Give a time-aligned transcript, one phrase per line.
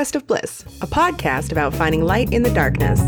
[0.00, 2.98] Conquest of Bliss, a podcast about finding light in the darkness.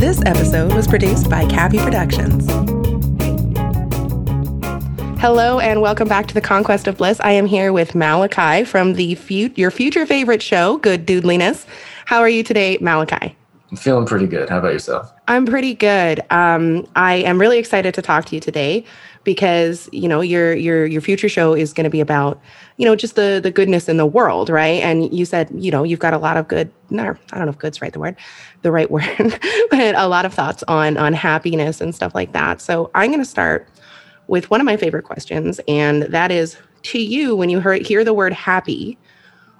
[0.00, 2.48] This episode was produced by Cappy Productions.
[5.20, 7.20] Hello and welcome back to the Conquest of Bliss.
[7.20, 11.66] I am here with Malachi from the fu- your future favorite show, Good Dudelyness.
[12.06, 13.36] How are you today, Malachi?
[13.74, 14.48] I'm feeling pretty good.
[14.48, 15.12] How about yourself?
[15.26, 16.20] I'm pretty good.
[16.30, 18.84] Um, I am really excited to talk to you today
[19.24, 22.40] because you know your your your future show is going to be about
[22.76, 24.80] you know just the the goodness in the world, right?
[24.80, 26.70] And you said you know you've got a lot of good.
[26.90, 28.14] No, I don't know if "good's" right the word,
[28.62, 29.08] the right word,
[29.70, 32.60] but a lot of thoughts on on happiness and stuff like that.
[32.60, 33.68] So I'm going to start
[34.28, 38.04] with one of my favorite questions, and that is to you when you hear, hear
[38.04, 38.96] the word happy,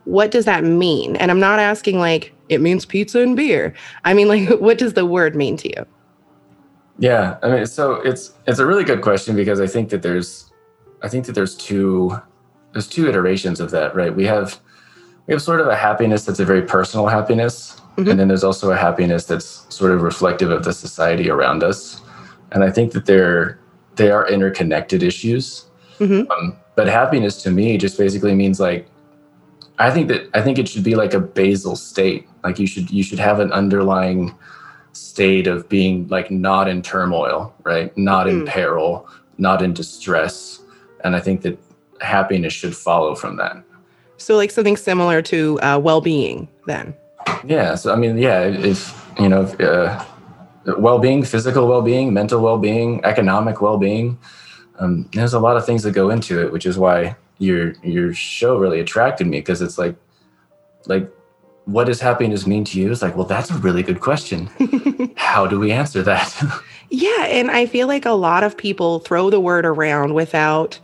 [0.04, 1.16] what does that mean?
[1.16, 3.74] And I'm not asking like it means pizza and beer.
[4.04, 5.86] I mean, like, what does the word mean to you?
[6.98, 10.52] Yeah, I mean, so it's it's a really good question because I think that there's,
[11.02, 12.16] I think that there's two,
[12.72, 14.14] there's two iterations of that, right?
[14.14, 14.60] We have,
[15.26, 18.10] we have sort of a happiness that's a very personal happiness, mm-hmm.
[18.10, 22.00] and then there's also a happiness that's sort of reflective of the society around us,
[22.52, 23.58] and I think that they're
[23.96, 25.64] they are interconnected issues.
[25.98, 26.30] Mm-hmm.
[26.30, 28.88] Um, but happiness to me just basically means like
[29.78, 32.28] I think that I think it should be like a basal state.
[32.44, 34.34] Like you should you should have an underlying
[34.92, 37.96] state of being like not in turmoil, right?
[37.96, 39.08] Not in peril,
[39.38, 40.60] not in distress.
[41.02, 41.58] And I think that
[42.00, 43.62] happiness should follow from that.
[44.16, 46.94] So like something similar to uh, well-being then.
[47.44, 47.74] Yeah.
[47.74, 50.04] So I mean, yeah, if you know, if, uh,
[50.78, 54.18] well-being, physical well-being, mental well-being, economic well-being.
[54.78, 58.12] Um, there's a lot of things that go into it, which is why your your
[58.12, 59.96] show really attracted me because it's like
[60.86, 61.10] like
[61.66, 62.92] what does happiness mean to you?
[62.92, 64.50] It's like, well, that's a really good question.
[65.16, 66.62] How do we answer that?
[66.90, 70.78] yeah, and I feel like a lot of people throw the word around without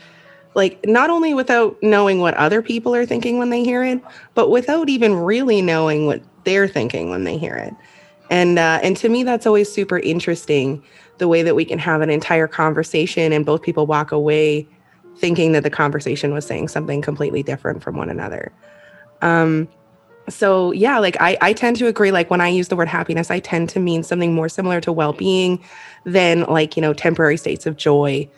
[0.54, 4.00] like not only without knowing what other people are thinking when they hear it,
[4.34, 7.74] but without even really knowing what they're thinking when they hear it.
[8.30, 10.82] And uh, and to me, that's always super interesting.
[11.18, 14.66] The way that we can have an entire conversation and both people walk away
[15.16, 18.52] thinking that the conversation was saying something completely different from one another.
[19.22, 19.68] Um,
[20.28, 22.12] so yeah, like I, I tend to agree.
[22.12, 24.92] Like when I use the word happiness, I tend to mean something more similar to
[24.92, 25.62] well-being
[26.04, 28.28] than like you know temporary states of joy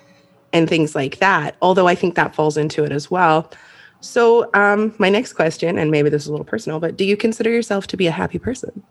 [0.52, 1.56] and things like that.
[1.62, 3.50] Although I think that falls into it as well.
[4.00, 7.16] So um, my next question, and maybe this is a little personal, but do you
[7.16, 8.82] consider yourself to be a happy person?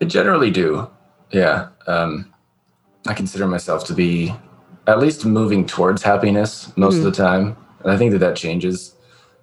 [0.00, 0.88] I generally do.
[1.30, 1.68] Yeah.
[1.86, 2.32] Um,
[3.06, 4.34] I consider myself to be
[4.88, 7.06] at least moving towards happiness most mm-hmm.
[7.06, 7.56] of the time.
[7.82, 8.94] And I think that that changes.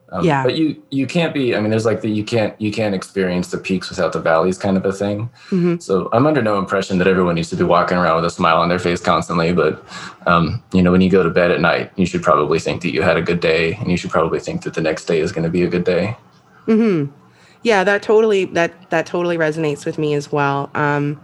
[0.10, 0.44] Um, yeah.
[0.44, 1.56] But you you can't be.
[1.56, 4.58] I mean, there's like the you can't you can't experience the peaks without the valleys
[4.58, 5.30] kind of a thing.
[5.50, 5.78] Mm-hmm.
[5.78, 8.58] So I'm under no impression that everyone needs to be walking around with a smile
[8.58, 9.54] on their face constantly.
[9.54, 9.84] But
[10.28, 12.92] um, you know, when you go to bed at night, you should probably think that
[12.92, 15.32] you had a good day, and you should probably think that the next day is
[15.32, 16.16] going to be a good day.
[16.66, 17.06] Hmm
[17.66, 21.20] yeah that totally that that totally resonates with me as well um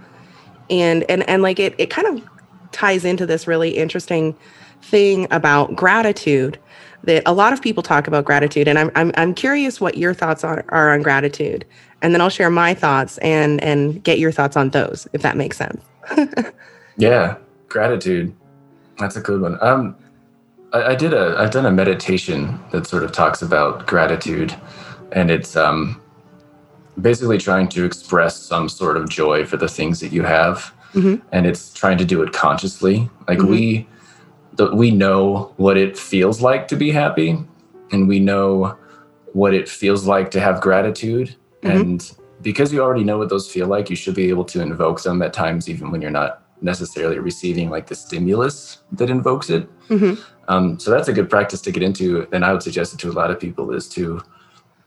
[0.71, 2.27] and and and like it it kind of
[2.71, 4.35] ties into this really interesting
[4.81, 6.57] thing about gratitude
[7.03, 10.13] that a lot of people talk about gratitude and i'm i'm, I'm curious what your
[10.13, 11.65] thoughts are, are on gratitude
[12.01, 15.37] and then i'll share my thoughts and and get your thoughts on those if that
[15.37, 15.83] makes sense.
[16.97, 17.37] Yeah
[17.69, 18.35] gratitude.
[18.99, 19.57] That's a good one.
[19.61, 19.95] Um
[20.73, 24.55] I, I did a i've done a meditation that sort of talks about gratitude
[25.13, 26.01] and it's um
[27.01, 31.15] basically trying to express some sort of joy for the things that you have mm-hmm.
[31.31, 33.51] and it's trying to do it consciously like mm-hmm.
[33.51, 33.87] we
[34.53, 37.37] the, we know what it feels like to be happy
[37.91, 38.77] and we know
[39.33, 41.77] what it feels like to have gratitude mm-hmm.
[41.77, 45.01] and because you already know what those feel like you should be able to invoke
[45.03, 49.67] them at times even when you're not necessarily receiving like the stimulus that invokes it
[49.87, 50.21] mm-hmm.
[50.47, 53.09] um, so that's a good practice to get into and i would suggest it to
[53.09, 54.21] a lot of people is to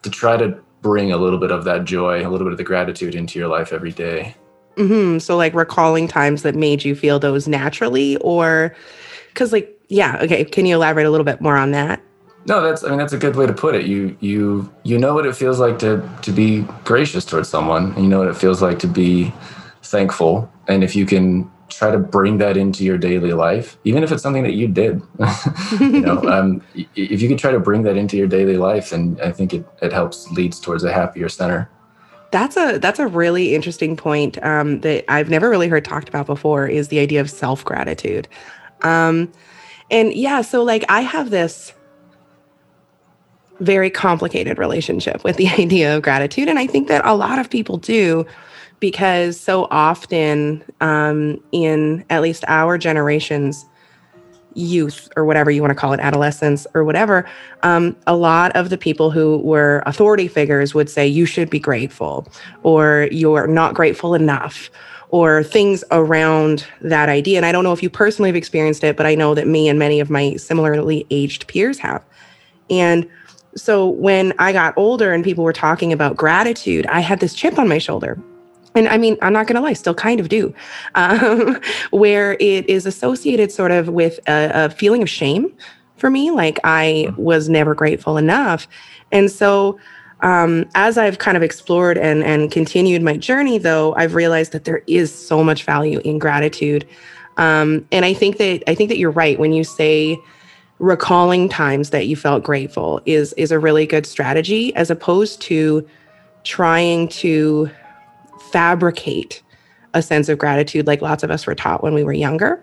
[0.02, 2.64] to try to bring a little bit of that joy, a little bit of the
[2.64, 4.36] gratitude into your life every day.
[4.76, 5.18] Mm-hmm.
[5.18, 8.74] So, like recalling times that made you feel those naturally, or
[9.28, 10.44] because, like, yeah, okay.
[10.44, 12.00] Can you elaborate a little bit more on that?
[12.46, 13.86] No, that's I mean that's a good way to put it.
[13.86, 18.04] You you you know what it feels like to to be gracious towards someone, and
[18.04, 19.32] you know what it feels like to be
[19.82, 20.50] thankful.
[20.68, 24.22] And if you can try to bring that into your daily life, even if it's
[24.22, 25.02] something that you did.
[25.80, 26.62] you know, um,
[26.94, 29.66] if you could try to bring that into your daily life, and I think it,
[29.82, 31.70] it helps leads towards a happier center.
[32.34, 36.26] That's a that's a really interesting point um, that I've never really heard talked about
[36.26, 36.66] before.
[36.66, 38.26] Is the idea of self gratitude,
[38.82, 39.30] um,
[39.88, 41.72] and yeah, so like I have this
[43.60, 47.48] very complicated relationship with the idea of gratitude, and I think that a lot of
[47.48, 48.26] people do
[48.80, 53.64] because so often um, in at least our generations
[54.54, 57.28] youth or whatever you want to call it, adolescence or whatever,
[57.62, 61.58] um, a lot of the people who were authority figures would say, you should be
[61.58, 62.26] grateful,
[62.62, 64.70] or you're not grateful enough,
[65.10, 67.36] or things around that idea.
[67.36, 69.68] And I don't know if you personally have experienced it, but I know that me
[69.68, 72.02] and many of my similarly aged peers have.
[72.70, 73.08] And
[73.56, 77.58] so when I got older and people were talking about gratitude, I had this chip
[77.58, 78.18] on my shoulder
[78.74, 80.54] and I mean, I'm not going to lie, still kind of do,
[80.94, 81.60] um,
[81.90, 85.52] where it is associated sort of with a, a, feeling of shame
[85.96, 86.30] for me.
[86.30, 88.66] Like I was never grateful enough.
[89.12, 89.78] And so,
[90.20, 94.64] um, as I've kind of explored and, and continued my journey, though, I've realized that
[94.64, 96.86] there is so much value in gratitude.
[97.36, 100.18] Um, and I think that I think that you're right when you say
[100.78, 105.86] recalling times that you felt grateful is is a really good strategy as opposed to
[106.42, 107.70] trying to
[108.40, 109.42] fabricate
[109.94, 112.62] a sense of gratitude like lots of us were taught when we were younger.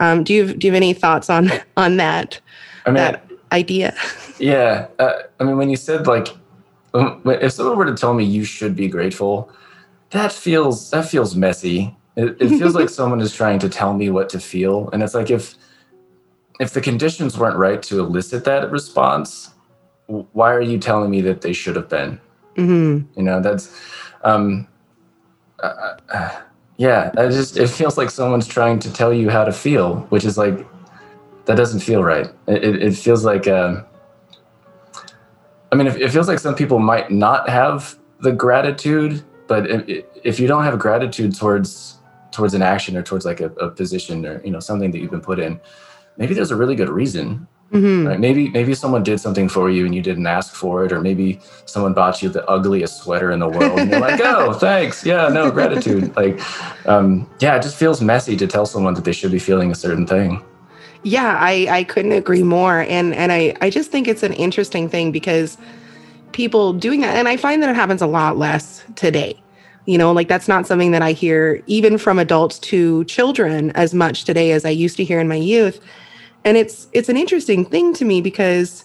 [0.00, 2.40] Um, do you do you have any thoughts on on that
[2.84, 3.96] I mean, that idea?
[4.38, 6.28] Yeah, uh, I mean, when you said like,
[6.92, 9.50] um, if someone were to tell me you should be grateful,
[10.10, 11.96] that feels that feels messy.
[12.16, 15.14] It, it feels like someone is trying to tell me what to feel, and it's
[15.14, 15.54] like if
[16.60, 19.54] if the conditions weren't right to elicit that response,
[20.06, 22.20] why are you telling me that they should have been?
[22.56, 23.18] Mm-hmm.
[23.18, 23.74] You know, that's
[24.22, 24.68] um,
[25.60, 25.96] uh,
[26.76, 30.24] yeah, I just it feels like someone's trying to tell you how to feel, which
[30.24, 30.66] is like
[31.46, 32.26] that doesn't feel right.
[32.46, 33.82] It, it feels like uh,
[35.72, 40.40] I mean, it, feels like some people might not have the gratitude, but if, if
[40.40, 41.98] you don't have gratitude towards
[42.32, 45.10] towards an action or towards like a, a position or you know something that you've
[45.10, 45.60] been put in,
[46.16, 48.06] maybe there's a really good reason Mm-hmm.
[48.06, 48.20] Right?
[48.20, 51.40] Maybe maybe someone did something for you and you didn't ask for it, or maybe
[51.64, 55.28] someone bought you the ugliest sweater in the world, and you're like, "Oh, thanks, yeah,
[55.28, 56.40] no gratitude." Like,
[56.86, 59.74] um, yeah, it just feels messy to tell someone that they should be feeling a
[59.74, 60.44] certain thing.
[61.02, 64.88] Yeah, I I couldn't agree more, and and I I just think it's an interesting
[64.88, 65.58] thing because
[66.30, 69.42] people doing that, and I find that it happens a lot less today.
[69.86, 73.92] You know, like that's not something that I hear even from adults to children as
[73.92, 75.80] much today as I used to hear in my youth
[76.46, 78.84] and it's it's an interesting thing to me because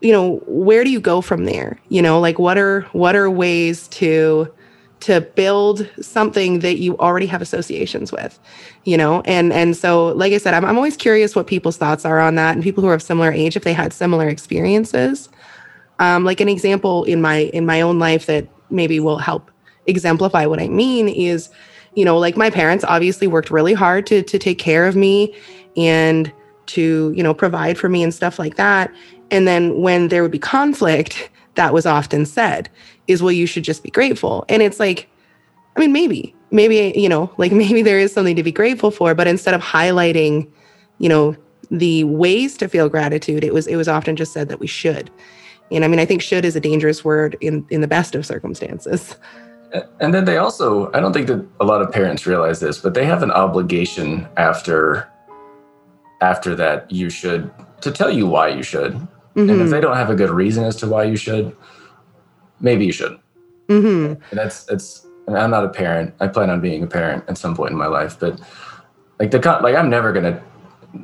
[0.00, 1.80] you know where do you go from there?
[1.88, 4.52] You know like what are what are ways to
[5.00, 8.38] to build something that you already have associations with
[8.82, 9.22] you know?
[9.24, 12.34] And and so like i said I'm, I'm always curious what people's thoughts are on
[12.34, 15.28] that and people who are of similar age if they had similar experiences.
[16.00, 19.50] Um, like an example in my in my own life that maybe will help
[19.86, 21.48] exemplify what i mean is
[21.94, 25.34] you know like my parents obviously worked really hard to to take care of me
[25.76, 26.30] and
[26.68, 28.92] to, you know, provide for me and stuff like that.
[29.30, 32.70] And then when there would be conflict, that was often said
[33.06, 34.44] is, well, you should just be grateful.
[34.48, 35.08] And it's like,
[35.76, 39.14] I mean, maybe, maybe, you know, like maybe there is something to be grateful for,
[39.14, 40.50] but instead of highlighting,
[40.98, 41.36] you know,
[41.70, 45.10] the ways to feel gratitude, it was, it was often just said that we should.
[45.70, 48.24] And I mean, I think should is a dangerous word in, in the best of
[48.24, 49.16] circumstances.
[50.00, 52.94] And then they also, I don't think that a lot of parents realize this, but
[52.94, 55.06] they have an obligation after
[56.20, 57.50] after that you should
[57.80, 58.92] to tell you why you should.
[58.92, 59.40] Mm-hmm.
[59.40, 59.70] And if mm-hmm.
[59.70, 61.56] they don't have a good reason as to why you should,
[62.60, 63.18] maybe you should.
[63.68, 64.20] Mm-hmm.
[64.30, 65.04] And that's it's.
[65.28, 66.14] I'm not a parent.
[66.20, 68.40] I plan on being a parent at some point in my life, but
[69.18, 70.42] like the like I'm never gonna.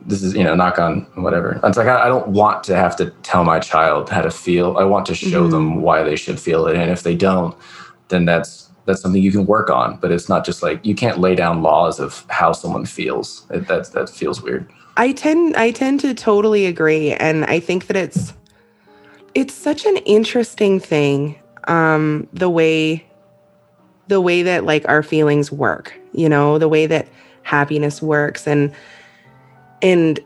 [0.06, 1.60] This is you know knock on whatever.
[1.62, 4.78] It's like I, I don't want to have to tell my child how to feel.
[4.78, 5.50] I want to show mm-hmm.
[5.50, 7.54] them why they should feel it, and if they don't,
[8.08, 9.98] then that's that's something you can work on.
[9.98, 13.46] But it's not just like you can't lay down laws of how someone feels.
[13.50, 14.72] It, that that feels weird.
[14.96, 18.32] I tend I tend to totally agree and I think that it's
[19.34, 23.04] it's such an interesting thing um the way
[24.08, 27.08] the way that like our feelings work, you know, the way that
[27.42, 28.72] happiness works and
[29.82, 30.20] and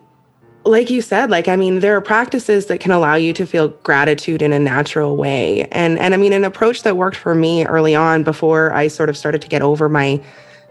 [0.65, 3.69] like you said like i mean there are practices that can allow you to feel
[3.69, 7.65] gratitude in a natural way and and i mean an approach that worked for me
[7.67, 10.23] early on before i sort of started to get over my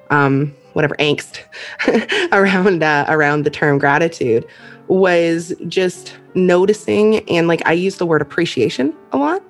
[0.10, 1.40] um whatever angst
[2.32, 4.46] around uh, around the term gratitude
[4.88, 9.42] was just noticing and like I use the word appreciation a lot.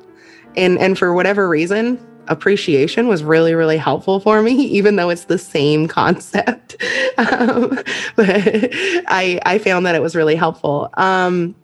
[0.56, 5.26] And and for whatever reason, appreciation was really really helpful for me even though it's
[5.26, 6.82] the same concept.
[7.20, 7.80] Um,
[8.16, 10.90] but i i found that it was really helpful.
[10.94, 11.56] Um,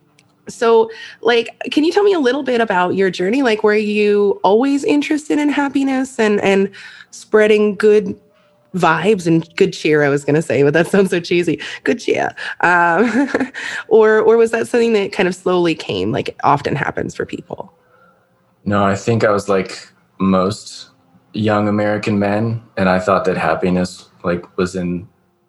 [0.48, 0.90] so
[1.22, 3.42] like can you tell me a little bit about your journey?
[3.42, 6.70] Like were you always interested in happiness and and
[7.12, 8.18] spreading good
[8.74, 11.60] vibes and good cheer i was going to say but that sounds so cheesy.
[11.84, 12.34] Good cheer.
[12.60, 13.30] Um,
[13.88, 17.72] or or was that something that kind of slowly came like often happens for people?
[18.64, 19.88] No i think i was like
[20.18, 20.90] most
[21.32, 25.08] young american men and i thought that happiness like was in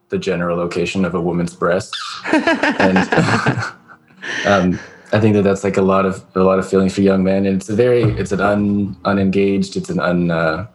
[0.10, 1.96] the general location of a woman's breast,
[2.32, 2.98] and
[4.46, 4.80] um,
[5.12, 7.46] I think that that's like a lot of a lot of feelings for young men.
[7.46, 10.68] And it's a very it's an un, unengaged, it's an un, uh,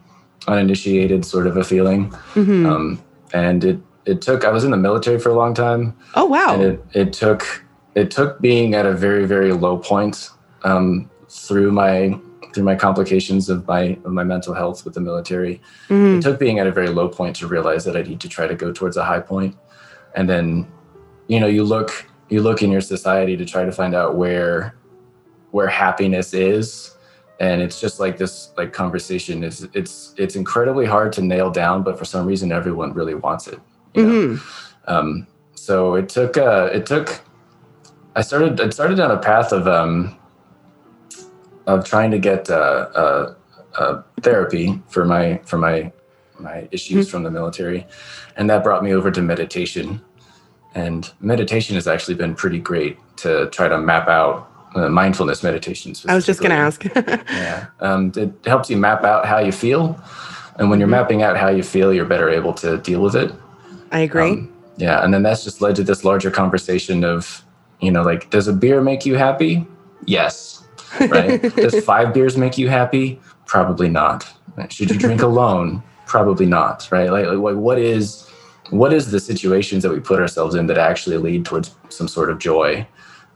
[0.49, 2.11] uninitiated sort of a feeling.
[2.35, 2.67] Mm-hmm.
[2.67, 5.97] Um, and it it took I was in the military for a long time.
[6.15, 6.55] Oh wow!
[6.55, 10.31] And it it took it took being at a very very low point
[10.65, 12.19] um, through my
[12.53, 15.61] through my complications of my of my mental health with the military.
[15.89, 16.19] Mm-hmm.
[16.19, 18.47] It took being at a very low point to realize that I need to try
[18.47, 19.57] to go towards a high point,
[20.15, 20.67] and then
[21.29, 24.75] you know you look you look in your society to try to find out where
[25.51, 26.97] where happiness is
[27.41, 31.83] and it's just like this like conversation is it's it's incredibly hard to nail down
[31.83, 33.59] but for some reason everyone really wants it
[33.95, 34.13] you know?
[34.13, 34.95] mm-hmm.
[34.95, 37.21] um, so it took uh it took
[38.15, 40.17] i started i started down a path of um
[41.67, 43.35] of trying to get uh, uh,
[43.79, 45.91] uh therapy for my for my
[46.39, 47.11] my issues mm-hmm.
[47.11, 47.87] from the military
[48.37, 50.01] and that brought me over to meditation
[50.75, 56.05] and meditation has actually been pretty great to try to map out uh, mindfulness meditations.
[56.07, 56.85] I was just going to ask.
[56.97, 57.67] yeah.
[57.81, 60.01] Um, it helps you map out how you feel.
[60.57, 60.93] And when you're mm-hmm.
[60.93, 63.33] mapping out how you feel, you're better able to deal with it.
[63.93, 64.31] I agree.
[64.31, 65.05] Um, yeah.
[65.05, 67.45] And then that's just led to this larger conversation of,
[67.81, 69.67] you know, like, does a beer make you happy?
[70.07, 70.57] Yes.
[70.99, 71.41] Right.
[71.55, 73.21] does five beers make you happy?
[73.47, 74.29] Probably not.
[74.71, 75.85] Should you drink alone?
[76.07, 76.89] Probably not.
[76.91, 77.11] Right.
[77.11, 78.29] Like, like what is,
[78.71, 82.29] what is the situations that we put ourselves in that actually lead towards some sort
[82.29, 82.85] of joy?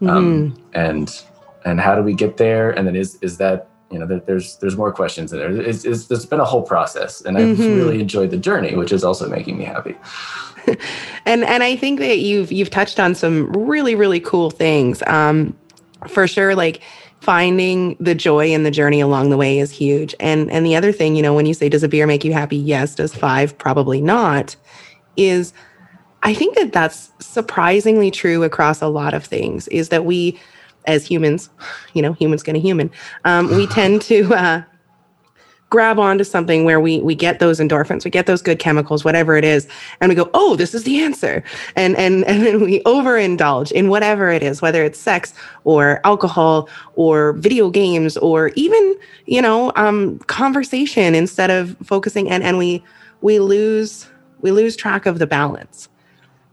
[0.01, 0.17] Um, mm-hmm.
[0.17, 1.23] um, and
[1.65, 2.71] and how do we get there?
[2.71, 5.51] And then is is that you know there, there's there's more questions in there.
[5.61, 7.75] It's, it's, there's been a whole process, and I've mm-hmm.
[7.75, 9.95] really enjoyed the journey, which is also making me happy.
[11.25, 15.03] and and I think that you've you've touched on some really really cool things.
[15.07, 15.55] Um,
[16.07, 16.81] for sure, like
[17.25, 20.13] finding the joy in the journey along the way is huge.
[20.19, 22.33] And and the other thing, you know, when you say does a beer make you
[22.33, 22.57] happy?
[22.57, 22.95] Yes.
[22.95, 23.57] Does five?
[23.57, 24.55] Probably not.
[25.17, 25.53] Is
[26.25, 30.39] I think that that's surprisingly true across a lot of things is that we,
[30.85, 31.51] as humans,
[31.93, 32.89] you know, humans gonna human,
[33.25, 34.63] um, we tend to uh,
[35.69, 39.37] grab onto something where we we get those endorphins, we get those good chemicals, whatever
[39.37, 39.67] it is,
[40.01, 41.43] and we go, oh, this is the answer,
[41.75, 45.31] and and and then we overindulge in whatever it is, whether it's sex
[45.63, 48.95] or alcohol or video games or even
[49.27, 52.83] you know um, conversation instead of focusing, and and we
[53.21, 54.07] we lose
[54.41, 55.87] we lose track of the balance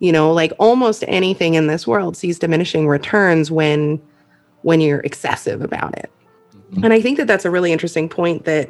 [0.03, 4.03] you know like almost anything in this world sees diminishing returns when
[4.63, 6.11] when you're excessive about it.
[6.55, 6.85] Mm-hmm.
[6.85, 8.69] and i think that that's a really interesting point that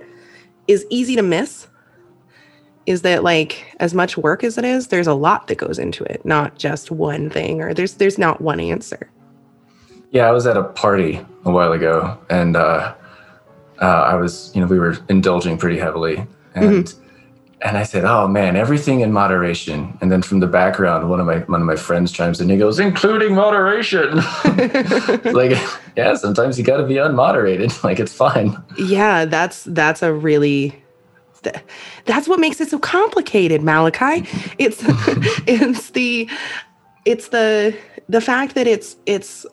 [0.69, 1.67] is easy to miss
[2.85, 6.05] is that like as much work as it is there's a lot that goes into
[6.05, 9.11] it not just one thing or there's there's not one answer.
[10.11, 12.95] Yeah i was at a party a while ago and uh,
[13.81, 17.02] uh i was you know we were indulging pretty heavily and mm-hmm
[17.65, 21.27] and I said, "Oh man, everything in moderation." And then from the background, one of
[21.27, 22.45] my one of my friends chimes in.
[22.45, 24.17] And he goes, "Including moderation."
[25.33, 25.57] like,
[25.97, 27.73] yeah, sometimes you got to be unmoderated.
[27.83, 28.57] Like, it's fine.
[28.79, 30.83] Yeah, that's that's a really
[32.05, 34.29] that's what makes it so complicated, Malachi.
[34.59, 34.83] It's
[35.47, 36.29] it's the
[37.05, 37.77] it's the
[38.09, 39.47] the fact that it's it's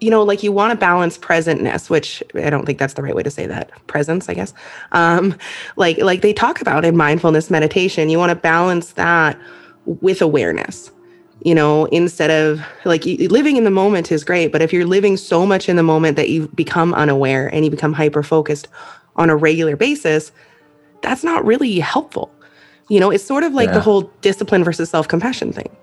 [0.00, 3.14] you know, like you want to balance presentness, which I don't think that's the right
[3.14, 3.70] way to say that.
[3.86, 4.54] Presence, I guess.
[4.92, 5.36] Um,
[5.76, 9.38] like like they talk about in mindfulness meditation, you want to balance that
[9.84, 10.90] with awareness.
[11.44, 15.16] You know, instead of like living in the moment is great, but if you're living
[15.16, 18.68] so much in the moment that you become unaware and you become hyper focused
[19.16, 20.32] on a regular basis,
[21.02, 22.30] that's not really helpful.
[22.88, 23.74] You know, it's sort of like yeah.
[23.74, 25.74] the whole discipline versus self compassion thing.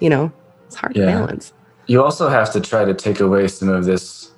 [0.00, 0.32] You know,
[0.66, 1.06] it's hard yeah.
[1.06, 1.52] to balance
[1.86, 4.30] you also have to try to take away some of this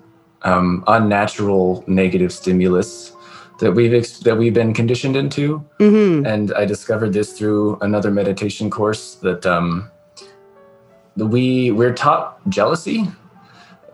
[0.42, 3.12] um, unnatural negative stimulus
[3.60, 5.64] that we've ex- that we've been conditioned into.
[5.78, 6.26] Mm-hmm.
[6.26, 9.90] And I discovered this through another meditation course that um,
[11.16, 13.06] we we're taught jealousy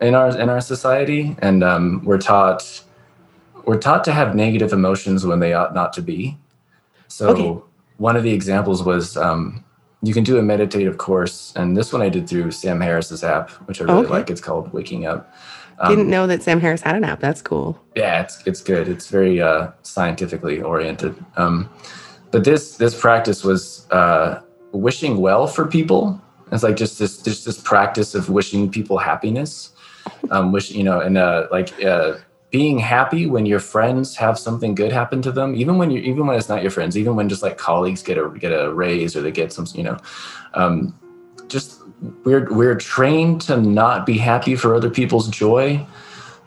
[0.01, 2.83] in our in our society, and um, we're taught
[3.65, 6.37] we're taught to have negative emotions when they ought not to be.
[7.07, 7.61] So okay.
[7.97, 9.63] one of the examples was um,
[10.01, 13.49] you can do a meditative course, and this one I did through Sam Harris's app,
[13.67, 14.09] which I really okay.
[14.09, 14.29] like.
[14.29, 15.33] It's called Waking Up.
[15.79, 17.19] Um, Didn't know that Sam Harris had an app.
[17.19, 17.79] That's cool.
[17.95, 18.87] Yeah, it's it's good.
[18.87, 21.15] It's very uh, scientifically oriented.
[21.37, 21.69] Um,
[22.31, 24.41] but this this practice was uh,
[24.71, 26.21] wishing well for people.
[26.51, 29.71] It's like just this just this practice of wishing people happiness.
[30.31, 32.15] Um, wish you know, and uh, like uh,
[32.51, 36.25] being happy when your friends have something good happen to them, even when you even
[36.25, 39.15] when it's not your friends, even when just like colleagues get a get a raise
[39.15, 39.97] or they get some, you know,
[40.53, 40.97] um,
[41.47, 41.81] just
[42.23, 45.85] we're we're trained to not be happy for other people's joy,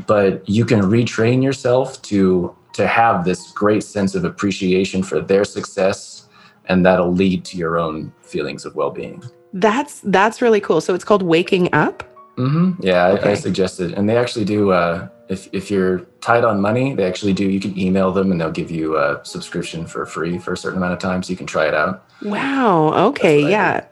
[0.06, 5.44] but you can retrain yourself to to have this great sense of appreciation for their
[5.44, 6.28] success
[6.66, 9.22] and that'll lead to your own feelings of well-being
[9.54, 12.02] that's that's really cool so it's called waking up
[12.36, 12.72] mm-hmm.
[12.82, 13.28] yeah Okay.
[13.28, 17.04] I, I suggested and they actually do uh, if, if you're tight on money they
[17.04, 20.52] actually do you can email them and they'll give you a subscription for free for
[20.52, 22.04] a certain amount of time so you can try it out.
[22.22, 22.92] Wow.
[23.08, 23.48] Okay.
[23.48, 23.86] Yeah.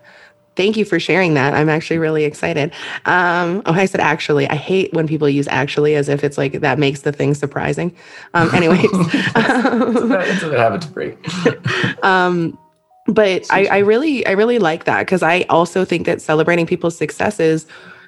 [0.57, 1.55] thank you for sharing that.
[1.55, 2.73] I'm actually really excited.
[3.07, 4.49] Um oh i said actually.
[4.49, 7.97] I hate when people use actually as if it's like that makes the thing surprising.
[8.35, 8.85] Um anyways.
[8.93, 11.19] It's a habit to break.
[12.03, 12.59] Um
[13.07, 16.97] but I, I really i really like that because i also think that celebrating people's
[16.97, 17.67] successes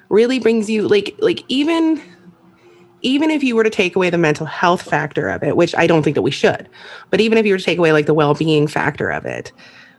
[0.09, 2.01] really brings you like like even
[3.03, 5.85] even if you were to take away the mental health factor of it which i
[5.85, 6.67] don't think that we should
[7.09, 9.51] but even if you were to take away like the well-being factor of it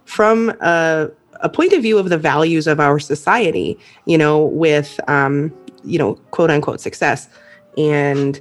[0.04, 1.08] from a,
[1.40, 5.52] a point of view of the values of our society you know with um
[5.84, 7.28] you know quote unquote success
[7.78, 8.40] and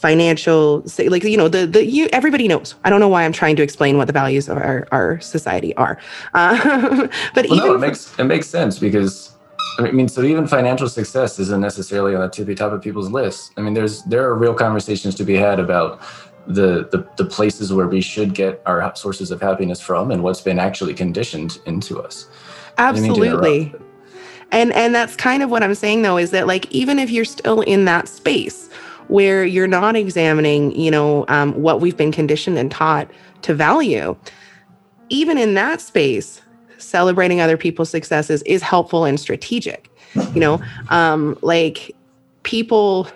[0.00, 2.74] financial like you know the the you everybody knows.
[2.84, 5.76] I don't know why i'm trying to explain what the values of our, our society
[5.76, 5.98] are.
[6.32, 9.36] Uh, but well, even no, it makes it makes sense because
[9.78, 13.50] I mean, so even financial success isn't necessarily on the tippy top of people's lists.
[13.56, 16.00] I mean, there's there are real conversations to be had about
[16.46, 20.40] the, the the places where we should get our sources of happiness from and what's
[20.40, 22.28] been actually conditioned into us.
[22.76, 23.90] I didn't mean to interrupt, absolutely
[24.52, 27.24] and and that's kind of what i'm saying though is that like even if you're
[27.24, 28.70] still in that space
[29.08, 33.10] where you're not examining you know um, what we've been conditioned and taught
[33.42, 34.16] to value
[35.08, 36.40] even in that space
[36.80, 40.60] celebrating other people's successes is helpful and strategic you know?
[40.88, 41.94] Um, like
[42.42, 43.08] people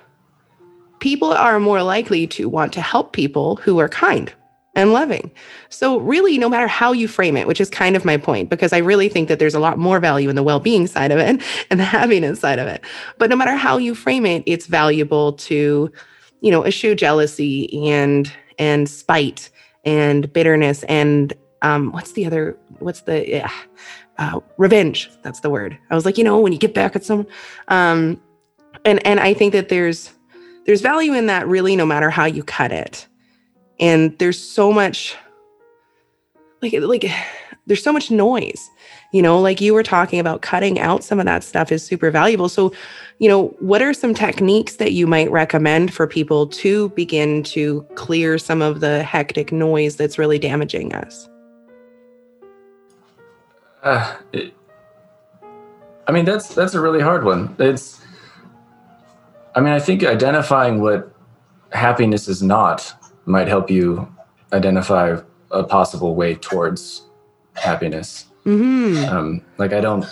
[1.00, 4.32] people are more likely to want to help people who are kind
[4.74, 5.30] and loving.
[5.68, 8.72] So really no matter how you frame it which is kind of my point because
[8.72, 11.42] i really think that there's a lot more value in the well-being side of it
[11.70, 12.82] and the happiness side of it.
[13.18, 15.90] But no matter how you frame it it's valuable to
[16.40, 19.50] you know eschew jealousy and and spite
[19.84, 23.50] and bitterness and um what's the other what's the yeah,
[24.18, 25.78] uh, revenge that's the word.
[25.90, 27.26] I was like you know when you get back at someone
[27.68, 28.20] um
[28.84, 30.12] and and i think that there's
[30.66, 33.06] there's value in that really no matter how you cut it.
[33.80, 35.16] And there's so much
[36.62, 37.04] like like
[37.66, 38.70] there's so much noise
[39.12, 42.10] you know like you were talking about cutting out some of that stuff is super
[42.10, 42.48] valuable.
[42.48, 42.72] So
[43.18, 47.82] you know what are some techniques that you might recommend for people to begin to
[47.94, 51.28] clear some of the hectic noise that's really damaging us
[53.84, 54.54] Uh, it,
[56.06, 57.54] I mean, that's that's a really hard one.
[57.58, 58.00] It's,
[59.54, 61.14] I mean, I think identifying what
[61.70, 62.92] happiness is not
[63.26, 64.08] might help you
[64.52, 65.18] identify
[65.50, 67.02] a possible way towards
[67.54, 68.26] happiness.
[68.44, 70.04] hmm Um, like I don't.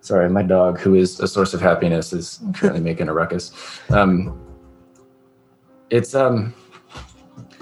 [0.00, 3.52] Sorry, my dog, who is a source of happiness, is currently making a ruckus.
[3.90, 4.40] Um,
[5.90, 6.54] it's um.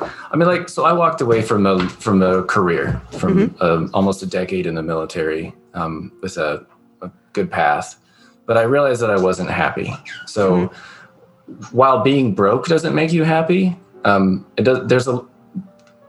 [0.01, 4.23] I mean, like, so I walked away from a from a career from um, almost
[4.23, 6.67] a decade in the military um, with a,
[7.03, 7.97] a good path,
[8.45, 9.93] but I realized that I wasn't happy.
[10.27, 10.71] So,
[11.71, 14.87] while being broke doesn't make you happy, um, it does.
[14.87, 15.25] There's a.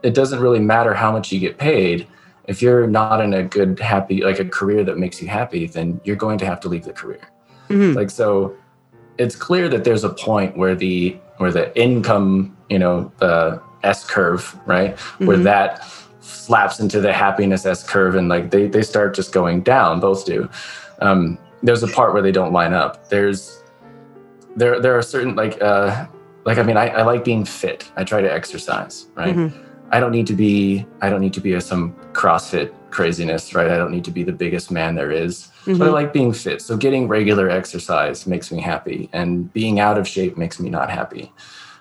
[0.02, 2.06] It doesn't really matter how much you get paid
[2.48, 6.00] if you're not in a good happy like a career that makes you happy then
[6.04, 7.20] you're going to have to leave the career
[7.68, 8.56] hmm like so
[9.18, 14.04] it's clear that there's a point where the where the income you know the s
[14.04, 15.44] curve right where Mhm.
[15.44, 15.86] that
[16.20, 20.24] slaps into the happiness s curve and like they they start just going down both
[20.26, 20.48] do
[21.00, 23.62] um there's a part where they don't line up there's
[24.56, 26.06] there there are certain like uh
[26.44, 29.52] like i mean i, I like being fit i try to exercise right Mhm.
[29.90, 33.70] I don't need to be I don't need to be a, some CrossFit craziness, right?
[33.70, 35.48] I don't need to be the biggest man there is.
[35.64, 35.92] But I Mhm.
[35.94, 36.60] like being fit.
[36.60, 40.90] So getting regular exercise makes me happy, and being out of shape makes me not
[40.90, 41.32] happy.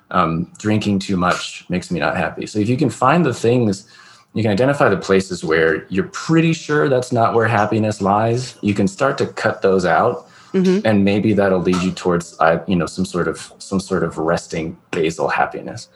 [0.10, 2.46] Um, drinking too much makes me not happy.
[2.46, 3.86] So if you can find the things,
[4.34, 8.56] you can identify the places where you're pretty sure that's not where happiness lies.
[8.62, 10.82] You can start to cut those out, Mhm.
[10.86, 14.17] and maybe that'll lead you towards, uh, you know, some sort of some sort of
[14.17, 15.89] resting basal happiness.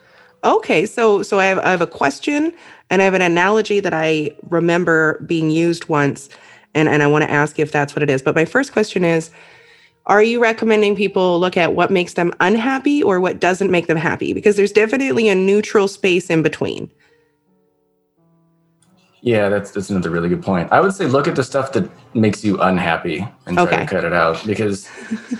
[0.43, 2.51] Okay, so so I have I have a question
[2.89, 6.27] and I have an analogy that I remember being used once
[6.73, 8.21] and and I want to ask if that's what it is.
[8.21, 9.29] But my first question is
[10.07, 13.97] are you recommending people look at what makes them unhappy or what doesn't make them
[13.97, 16.89] happy because there's definitely a neutral space in between.
[19.23, 20.71] Yeah, that's that's another really good point.
[20.71, 23.77] I would say look at the stuff that makes you unhappy and try Okay.
[23.81, 24.89] to cut it out because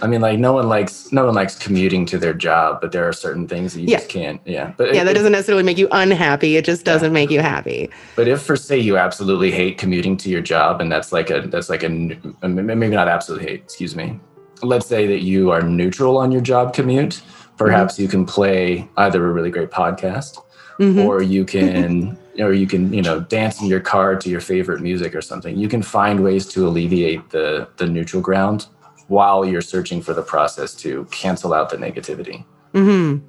[0.03, 3.07] I mean like no one likes no one likes commuting to their job, but there
[3.07, 3.97] are certain things that you Yeah.
[3.97, 4.39] just can't.
[4.45, 4.73] Yeah.
[4.77, 7.89] But Yeah, if, that doesn't necessarily make you unhappy, it just doesn't make you happy.
[8.15, 11.41] but if for say you absolutely hate commuting to your job and that's like a
[11.47, 14.19] that's like a maybe not absolutely hate, excuse me.
[14.63, 17.21] Let's say that you are neutral on your job commute.
[17.57, 20.37] Perhaps you can play either a really great podcast
[20.79, 20.99] mm-hmm.
[20.99, 24.81] or you can or you can you know dance in your car to your favorite
[24.81, 25.57] music or something.
[25.57, 28.67] You can find ways to alleviate the the neutral ground
[29.07, 32.45] while you're searching for the process to cancel out the negativity.
[32.73, 33.19] Hmm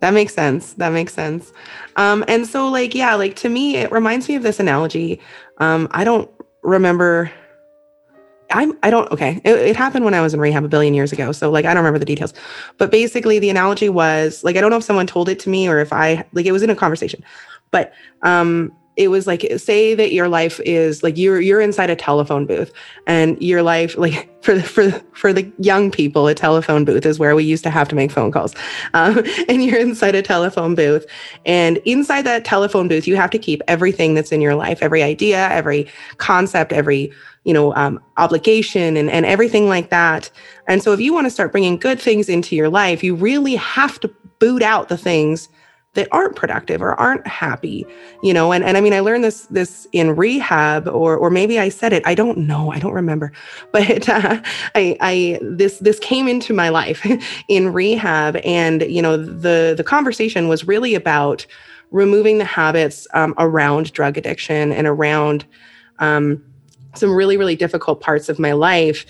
[0.00, 0.74] that makes sense.
[0.74, 1.52] That makes sense.
[1.96, 5.20] Um and so like yeah like to me it reminds me of this analogy.
[5.58, 6.30] Um i don't
[6.62, 7.30] remember
[8.54, 9.40] I'm I don't okay.
[9.44, 11.32] It, it, happened when I was in rehab a billion years ago.
[11.32, 12.32] So like I don't remember the details.
[12.78, 15.68] But basically the analogy was like I don't know if someone told it to me
[15.68, 17.22] or if I like it was in a conversation.
[17.70, 21.96] But um it was like say that your life is like you're you're inside a
[21.96, 22.72] telephone booth
[23.06, 27.18] and your life like for the for for the young people a telephone booth is
[27.18, 28.54] where we used to have to make phone calls.
[28.92, 31.06] Um, and you're inside a telephone booth
[31.44, 35.02] and inside that telephone booth you have to keep everything that's in your life every
[35.02, 37.12] idea every concept every
[37.44, 40.30] you know um, obligation and, and everything like that.
[40.68, 43.56] And so if you want to start bringing good things into your life you really
[43.56, 45.48] have to boot out the things
[45.94, 47.86] that aren't productive or aren't happy
[48.24, 48.52] you know?
[48.52, 51.92] And, and i mean i learned this this in rehab or or maybe i said
[51.92, 53.32] it i don't know i don't remember.
[53.72, 54.40] But uh,
[54.74, 57.06] i i this this came into my life
[57.48, 61.46] in rehab and you know the the conversation was really about
[61.90, 65.44] removing the habits um, around drug addiction and around
[65.98, 66.42] um,
[66.94, 69.04] some really really difficult parts of my life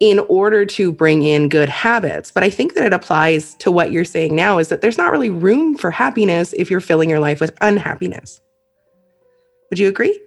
[0.00, 2.32] in order to bring in good habits.
[2.32, 5.12] But I think that it applies to what you're saying now is that there's not
[5.12, 8.40] really room for happiness if you're filling your life with unhappiness.
[9.68, 10.18] Would you agree?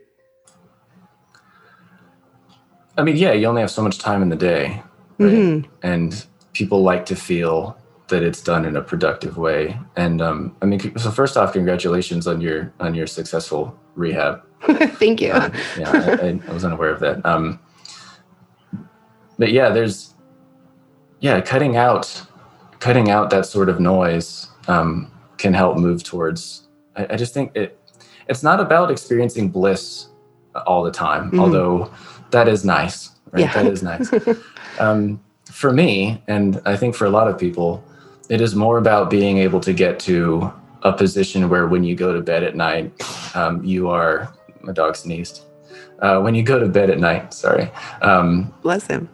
[2.97, 4.81] I mean, yeah, you only have so much time in the day.
[5.17, 5.33] Right?
[5.33, 5.71] Mm-hmm.
[5.81, 7.75] And people like to feel
[8.09, 9.79] that it's done in a productive way.
[9.95, 14.43] And um, I mean, so first off, congratulations on your on your successful rehab.
[14.61, 15.31] Thank you.
[15.31, 17.25] Uh, yeah, I, I, was unaware of that.
[17.25, 17.59] Um,
[19.37, 20.13] but yeah, there's
[21.19, 22.21] yeah, cutting out
[22.79, 26.67] cutting out that sort of noise um, can help move towards.
[26.97, 27.79] I, I, just think it
[28.27, 30.09] it's not about experiencing bliss
[30.67, 31.39] all the time, mm-hmm.
[31.39, 31.91] although
[32.31, 33.11] that is nice.
[33.31, 33.41] Right?
[33.41, 33.53] Yeah.
[33.53, 34.11] That is nice.
[34.79, 37.83] um, for me, and I think for a lot of people,
[38.29, 40.51] it is more about being able to get to
[40.83, 42.91] a position where when you go to bed at night,
[43.35, 45.43] um, you are my dog sneezed
[45.99, 47.33] uh, when you go to bed at night.
[47.33, 47.71] Sorry.
[48.01, 49.09] Um, Bless him.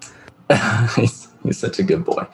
[0.96, 2.26] he's, he's, such a good boy.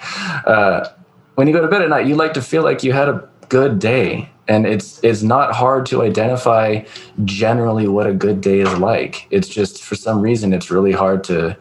[0.46, 0.88] Uh,
[1.36, 3.28] when you go to bed at night, you like to feel like you had a
[3.50, 4.30] good day.
[4.48, 6.84] And it's it's not hard to identify
[7.24, 9.28] generally what a good day is like.
[9.32, 11.58] It's just for some reason it's really hard to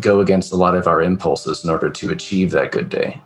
[0.00, 3.20] go against a lot of our impulses in order to achieve that good day.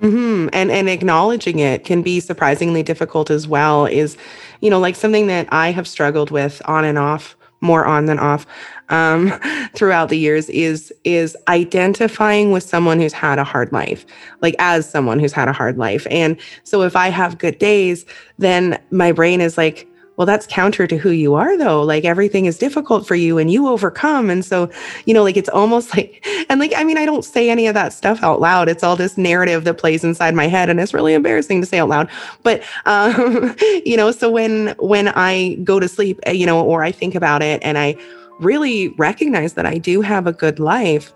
[0.00, 0.48] Mm-hmm.
[0.52, 3.86] And and acknowledging it can be surprisingly difficult as well.
[3.86, 4.16] Is
[4.60, 8.18] you know like something that I have struggled with on and off more on than
[8.18, 8.46] off
[8.90, 9.32] um,
[9.74, 14.04] throughout the years is is identifying with someone who's had a hard life
[14.42, 16.06] like as someone who's had a hard life.
[16.10, 18.04] And so if i have good days
[18.38, 21.82] then my brain is like well that's counter to who you are though.
[21.82, 24.30] Like everything is difficult for you and you overcome.
[24.30, 24.70] And so
[25.04, 27.74] you know like it's almost like and like i mean i don't say any of
[27.74, 28.68] that stuff out loud.
[28.68, 31.78] It's all this narrative that plays inside my head and it's really embarrassing to say
[31.78, 32.10] out loud.
[32.42, 36.82] But um you know so when when i go to sleep eh, you know or
[36.82, 37.96] i think about it and i
[38.40, 41.12] really recognize that i do have a good life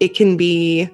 [0.00, 0.88] it can be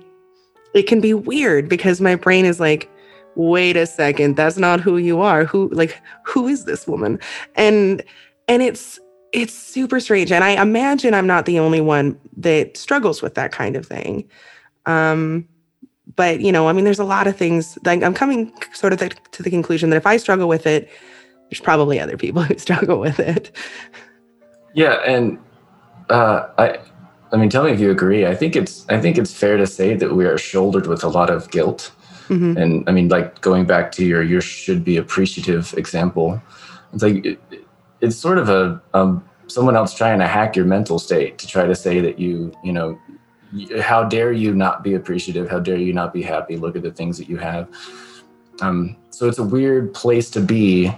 [0.75, 2.89] it can be weird because my brain is like
[3.35, 5.45] wait a second that's not who you are.
[5.45, 7.19] Who like who is this woman?
[7.55, 8.03] And
[8.49, 8.99] and it's
[9.33, 10.31] it's super strange.
[10.31, 14.29] And i imagine i'm not the only one that struggles with that kind of thing.
[14.87, 15.49] Um
[16.17, 18.99] but you know i mean there's a lot of things like i'm coming sort of
[18.99, 20.91] the, to the conclusion that if i struggle with it
[21.49, 23.55] there's probably other people who struggle with it.
[24.75, 25.39] Yeah and
[26.11, 26.79] uh i
[27.33, 28.27] i mean tell me if you agree.
[28.27, 31.09] I think it's i think it's fair to say that we are shouldered with a
[31.09, 31.93] lot of guilt
[32.33, 32.57] Mm-hmm.
[32.57, 36.43] And I mean, like going back to your "you should be appreciative" example,
[36.93, 37.41] it's like it,
[38.01, 41.67] it's sort of a um, someone else trying to hack your mental state to try
[41.67, 42.99] to say that you, you know,
[43.81, 45.49] how dare you not be appreciative?
[45.49, 46.57] How dare you not be happy?
[46.57, 47.69] Look at the things that you have.
[48.61, 50.89] Um, so it's a weird place to be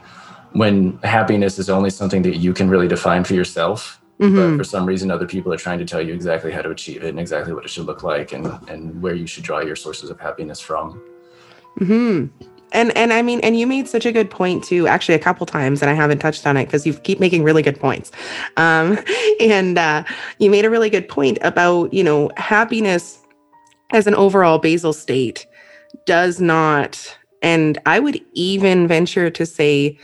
[0.53, 4.01] when happiness is only something that you can really define for yourself.
[4.21, 4.37] Mm-hmm.
[4.37, 7.03] But for some reason, other people are trying to tell you exactly how to achieve
[7.03, 9.75] it and exactly what it should look like and, and where you should draw your
[9.75, 11.03] sources of happiness from.
[11.79, 12.27] Hmm.
[12.73, 14.89] And and I mean, and you made such a good point too.
[14.89, 17.63] Actually, a couple times, and I haven't touched on it because you keep making really
[17.63, 18.11] good points.
[18.57, 18.99] Um,
[19.41, 20.05] and uh,
[20.39, 23.21] you made a really good point about you know happiness
[23.93, 25.47] as an overall basal state
[26.05, 29.97] does not, and I would even venture to say,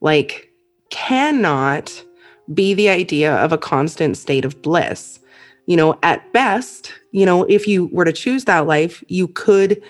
[0.00, 0.50] like,
[0.90, 2.04] cannot
[2.52, 5.20] be the idea of a constant state of bliss.
[5.66, 9.82] You know, at best, you know, if you were to choose that life, you could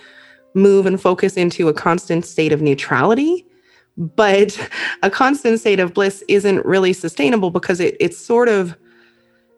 [0.54, 3.46] move and focus into a constant state of neutrality.
[3.96, 4.58] but
[5.04, 8.76] a constant state of bliss isn't really sustainable because it, it's sort of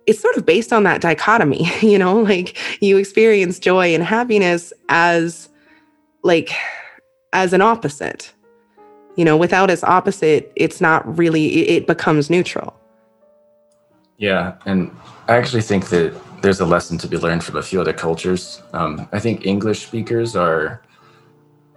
[0.07, 2.21] it's sort of based on that dichotomy you know?
[2.21, 5.49] Like you experience joy and happiness as
[6.23, 6.51] like
[7.33, 8.33] as an opposite.
[9.17, 12.79] You know without its opposite it's not really it becomes neutral.
[14.19, 14.91] Yeah and
[15.29, 18.63] i actually think that there's a lesson to be learned from a few other cultures.
[18.75, 20.83] Um, i think english speakers are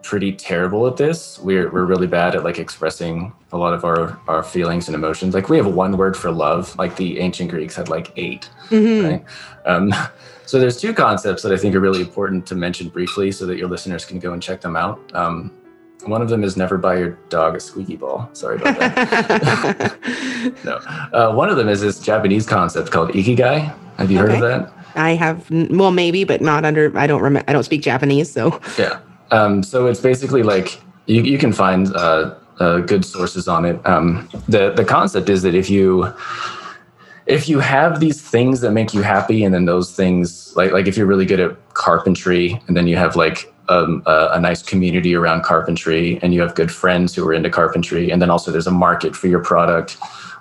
[0.01, 1.39] pretty terrible at this.
[1.39, 5.33] We're we're really bad at like expressing a lot of our our feelings and emotions.
[5.33, 6.77] Like we have one word for love.
[6.77, 9.07] Like the ancient Greeks had like 8 mm-hmm.
[9.07, 9.25] Right?
[9.65, 9.93] Um,
[10.45, 13.57] so there's two concepts that I think are really important to mention briefly, so that
[13.57, 14.99] your listeners can go and check them out.
[15.15, 15.51] Um,
[16.05, 18.29] one of them is never buy your dog a squeaky ball.
[18.33, 19.97] Sorry about that.
[20.63, 20.77] no.
[21.17, 23.75] Uh, one of them is this Japanese concept called ikigai.
[23.97, 24.35] Have you okay.
[24.35, 24.73] heard of that?
[24.95, 26.97] I have, well, maybe, but not under.
[26.97, 27.49] I don't remember.
[27.49, 28.59] I don't speak Japanese, so.
[28.77, 28.99] Yeah.
[29.31, 33.85] Um, so it's basically like you, you can find uh, uh, good sources on it.
[33.85, 36.13] Um, the the concept is that if you
[37.25, 40.87] if you have these things that make you happy, and then those things like like
[40.87, 44.63] if you're really good at carpentry, and then you have like um, a, a, nice
[44.63, 48.51] community around carpentry, and you have good friends who are into carpentry, and then also
[48.51, 49.97] there's a market for your product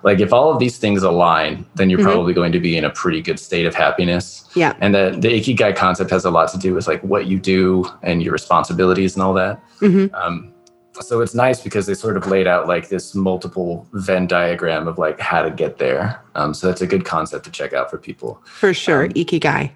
[0.09, 2.09] like if all of these things align then you're mm-hmm.
[2.09, 4.49] probably going to be in a pretty good state of happiness.
[4.55, 4.73] Yeah.
[4.81, 7.85] And the, the ikigai concept has a lot to do with like what you do
[8.03, 9.55] and your responsibilities and all that.
[9.81, 10.15] Mm-hmm.
[10.15, 10.55] um,
[11.01, 14.99] so it's nice because they sort of laid out like this multiple venn diagram of
[14.99, 16.21] like how to get there.
[16.35, 18.43] Um, so that's a good concept to check out for people.
[18.47, 19.05] For sure.
[19.05, 19.71] Um, ikigai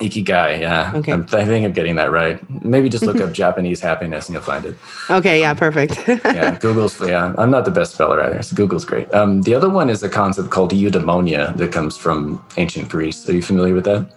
[0.00, 0.92] Ikigai, yeah.
[0.94, 1.12] Okay.
[1.12, 2.40] I'm, i think I'm getting that right.
[2.64, 4.76] Maybe just look up Japanese happiness and you'll find it.
[5.10, 6.02] Okay, yeah, perfect.
[6.08, 9.12] yeah, Google's, yeah, I'm not the best speller either, so Google's great.
[9.12, 13.28] Um, the other one is a concept called eudaimonia that comes from ancient Greece.
[13.28, 14.08] Are you familiar with that?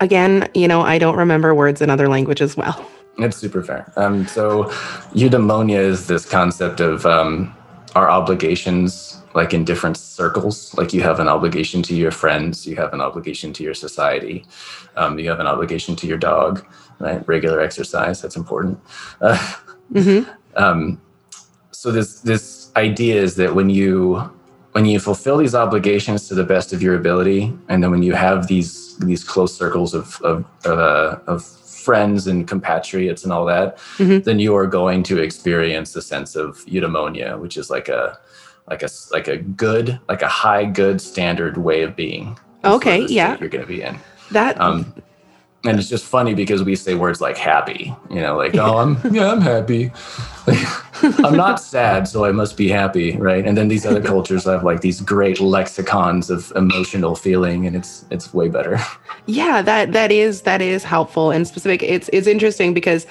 [0.00, 2.88] Again, you know, I don't remember words in other languages well.
[3.18, 3.92] It's super fair.
[3.96, 4.64] Um, so,
[5.12, 7.54] eudaimonia is this concept of um,
[7.94, 12.76] our obligations like in different circles like you have an obligation to your friends you
[12.76, 14.44] have an obligation to your society
[14.96, 16.64] um, you have an obligation to your dog
[16.98, 18.78] right regular exercise that's important
[19.20, 19.36] uh,
[19.92, 20.28] mm-hmm.
[20.56, 21.00] um,
[21.70, 24.30] so this this idea is that when you
[24.72, 28.14] when you fulfill these obligations to the best of your ability and then when you
[28.14, 33.46] have these these close circles of of, of, uh, of friends and compatriots and all
[33.46, 34.18] that mm-hmm.
[34.20, 38.18] then you are going to experience the sense of eudaimonia which is like a
[38.68, 43.36] like a like a good like a high good standard way of being okay yeah.
[43.40, 43.98] you're going to be in.
[44.30, 44.94] That um
[45.64, 48.98] and it's just funny because we say words like happy you know like oh i'm
[49.14, 49.90] yeah i'm happy.
[50.46, 50.58] Like,
[51.24, 53.46] i'm not sad so i must be happy right?
[53.46, 58.04] And then these other cultures have like these great lexicons of emotional feeling and it's
[58.10, 58.78] it's way better.
[59.26, 61.82] Yeah that that is that is helpful and specific.
[61.82, 63.06] It's it's interesting because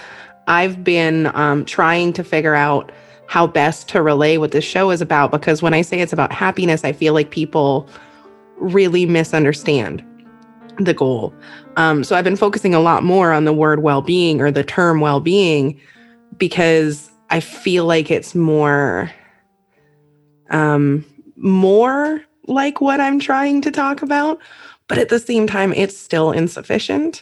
[0.48, 2.92] i've been um, trying to figure out
[3.30, 6.32] how best to relay what this show is about because when I say it's about
[6.32, 7.88] happiness, I feel like people
[8.58, 10.04] really misunderstand
[10.80, 11.32] the goal.
[11.78, 14.64] Um, so I've been focusing a lot more on the word well being or the
[14.64, 15.80] term well being
[16.40, 19.12] because I feel like it's more,
[20.50, 24.40] um, more like what I'm trying to talk about.
[24.88, 27.22] But at the same time, it's still insufficient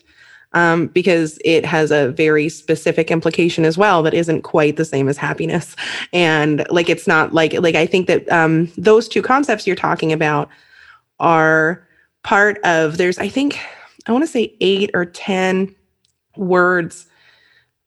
[0.54, 5.10] um, because it has a very specific implication as well that isn't quite the same
[5.10, 5.76] as happiness.
[6.14, 10.12] And like, it's not like, like, I think that um, those two concepts you're talking
[10.14, 10.50] about
[11.20, 11.86] are
[12.24, 13.60] part of, there's, I think,
[14.08, 15.76] I want to say eight or 10
[16.38, 17.08] words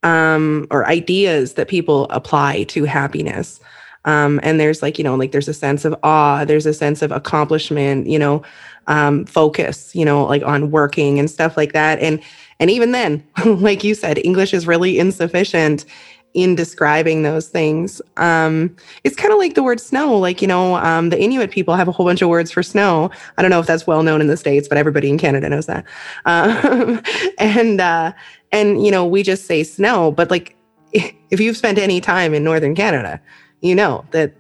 [0.02, 3.60] um, or ideas that people apply to happiness.
[4.06, 7.02] Um, and there's like, you know, like there's a sense of awe, there's a sense
[7.02, 8.42] of accomplishment, you know,
[8.86, 11.98] um, focus, you know, like on working and stuff like that.
[12.00, 12.20] And
[12.60, 15.84] and even then, like you said, English is really insufficient
[16.32, 18.00] in describing those things.
[18.16, 20.16] Um, it's kind of like the word snow.
[20.16, 23.10] Like, you know, um, the Inuit people have a whole bunch of words for snow.
[23.36, 25.66] I don't know if that's well known in the States, but everybody in Canada knows
[25.66, 25.84] that.
[26.26, 27.02] Um,
[27.38, 28.12] and, uh,
[28.52, 30.56] and, you know, we just say snow, but like,
[30.92, 33.20] if you've spent any time in Northern Canada,
[33.60, 34.32] you know that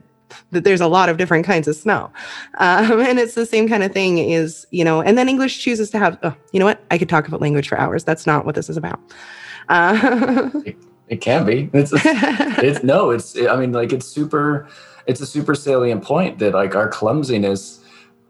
[0.50, 2.10] that there's a lot of different kinds of snow.
[2.58, 5.90] Um, and it's the same kind of thing is, you know, and then English chooses
[5.90, 6.82] to have, oh, you know what?
[6.90, 8.04] I could talk about language for hours.
[8.04, 9.00] That's not what this is about.
[9.68, 10.76] Uh, it,
[11.08, 11.70] it, can be.
[11.72, 14.68] It's, it's no, it's, I mean, like it's super,
[15.06, 17.82] it's a super salient point that like our clumsiness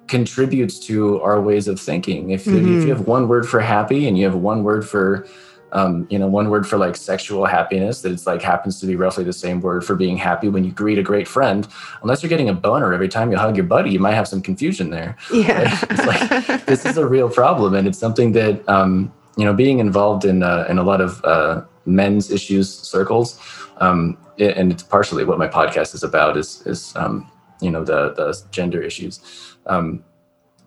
[0.08, 2.30] contributes to our ways of thinking.
[2.30, 2.78] If, mm-hmm.
[2.78, 5.26] if you have one word for happy and you have one word for,
[5.72, 8.96] um, you know, one word for like sexual happiness that it's like happens to be
[8.96, 11.68] roughly the same word for being happy when you greet a great friend.
[12.02, 14.42] Unless you're getting a boner every time you hug your buddy, you might have some
[14.42, 15.16] confusion there.
[15.32, 15.78] Yeah.
[15.90, 17.74] It's like, this is a real problem.
[17.74, 21.24] And it's something that, um, you know, being involved in, uh, in a lot of,
[21.24, 23.38] uh, men's issues circles,
[23.78, 27.30] um, and it's partially what my podcast is about is is um,
[27.60, 29.20] you know the the gender issues.
[29.66, 30.04] Um,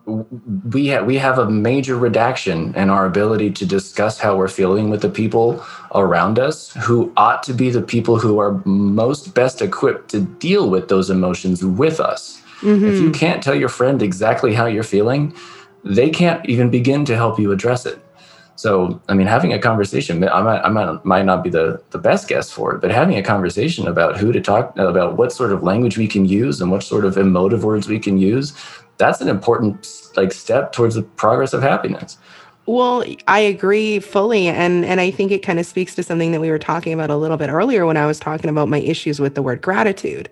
[0.06, 4.90] we have we have a major redaction in our ability to discuss how we're feeling
[4.90, 5.64] with the people
[5.94, 10.68] around us who ought to be the people who are most best equipped to deal
[10.68, 12.42] with those emotions with us.
[12.60, 12.84] Mm-hmm.
[12.84, 15.34] If you can't tell your friend exactly how you're feeling,
[15.84, 17.98] they can't even begin to help you address it.
[18.56, 21.98] So, I mean, having a conversation, I might, I might, might not be the, the
[21.98, 25.50] best guess for it, but having a conversation about who to talk about, what sort
[25.50, 28.52] of language we can use and what sort of emotive words we can use,
[28.96, 32.18] that's an important like step towards the progress of happiness.
[32.66, 36.40] Well, I agree fully and and I think it kind of speaks to something that
[36.40, 39.20] we were talking about a little bit earlier when I was talking about my issues
[39.20, 40.30] with the word gratitude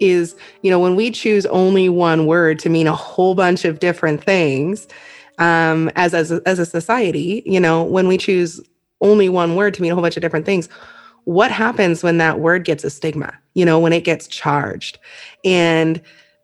[0.00, 3.80] is, you know, when we choose only one word to mean a whole bunch of
[3.80, 4.86] different things
[5.38, 8.60] um as as a, as a society, you know, when we choose
[9.00, 10.68] only one word to mean a whole bunch of different things,
[11.24, 13.32] what happens when that word gets a stigma?
[13.54, 14.98] You know, when it gets charged.
[15.44, 16.00] And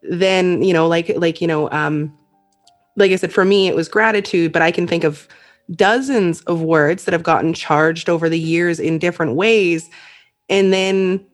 [0.09, 2.15] then you know like like you know um
[2.95, 5.27] like i said for me it was gratitude but i can think of
[5.71, 9.89] dozens of words that have gotten charged over the years in different ways.
[10.49, 11.25] And then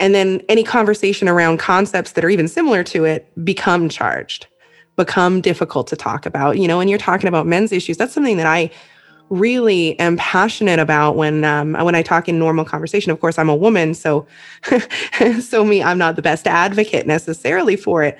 [0.00, 4.46] and then any conversation around concepts that are even similar to it become charged
[4.96, 7.96] become difficult to talk about you know when you're talking about men's issues.
[7.96, 8.70] That's something that i
[9.30, 13.10] really am passionate about when um, when I talk in normal conversation.
[13.10, 14.26] Of course, I'm a woman, so
[15.40, 18.18] so me, I'm not the best advocate necessarily for it.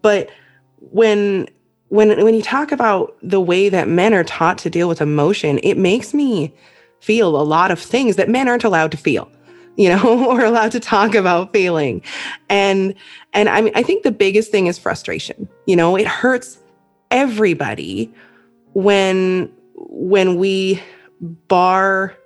[0.00, 0.30] But
[0.78, 1.48] when
[1.88, 5.58] when when you talk about the way that men are taught to deal with emotion,
[5.62, 6.54] it makes me
[7.00, 9.30] feel a lot of things that men aren't allowed to feel
[9.76, 12.00] you know or allowed to talk about feeling
[12.48, 12.94] and
[13.32, 16.58] and i mean i think the biggest thing is frustration you know it hurts
[17.10, 18.12] everybody
[18.74, 19.50] when
[19.88, 20.82] when we
[21.20, 22.16] bar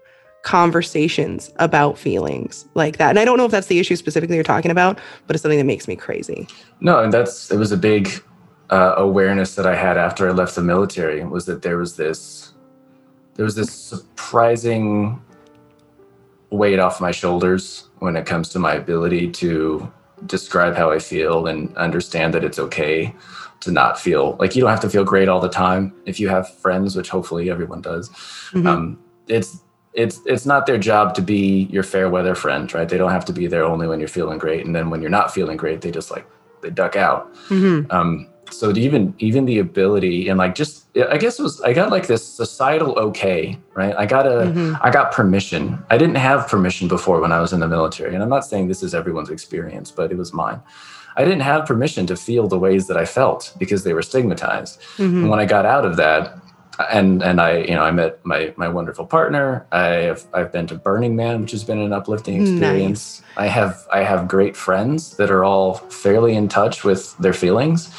[0.42, 3.10] conversations about feelings like that.
[3.10, 5.58] And I don't know if that's the issue specifically you're talking about, but it's something
[5.58, 6.46] that makes me crazy.
[6.80, 8.22] No, and that's it was a big
[8.70, 12.52] uh, awareness that I had after I left the military was that there was this
[13.34, 15.20] there was this surprising
[16.50, 19.92] weight off my shoulders when it comes to my ability to
[20.26, 23.14] describe how I feel and understand that it's okay
[23.66, 26.29] to not feel like you don't have to feel great all the time if you
[26.29, 28.66] have friends which hopefully everyone does mm-hmm.
[28.66, 28.98] um,
[29.29, 29.61] it's
[29.92, 33.24] it's it's not their job to be your fair weather friend right they don't have
[33.24, 35.81] to be there only when you're feeling great and then when you're not feeling great
[35.81, 36.26] they just like
[36.62, 37.90] they duck out mm-hmm.
[37.90, 41.90] um, so even even the ability and like just i guess it was i got
[41.90, 44.76] like this societal okay right i got a mm-hmm.
[44.83, 48.22] I got permission i didn't have permission before when i was in the military and
[48.22, 50.61] i'm not saying this is everyone's experience but it was mine
[51.16, 54.81] I didn't have permission to feel the ways that I felt because they were stigmatized.
[54.96, 55.22] Mm-hmm.
[55.22, 56.38] And when I got out of that,
[56.90, 59.66] and and I you know I met my my wonderful partner.
[59.72, 63.20] I have I've been to Burning Man, which has been an uplifting experience.
[63.20, 63.33] Nice.
[63.37, 67.90] I have I have great friends that are all fairly in touch with their feelings.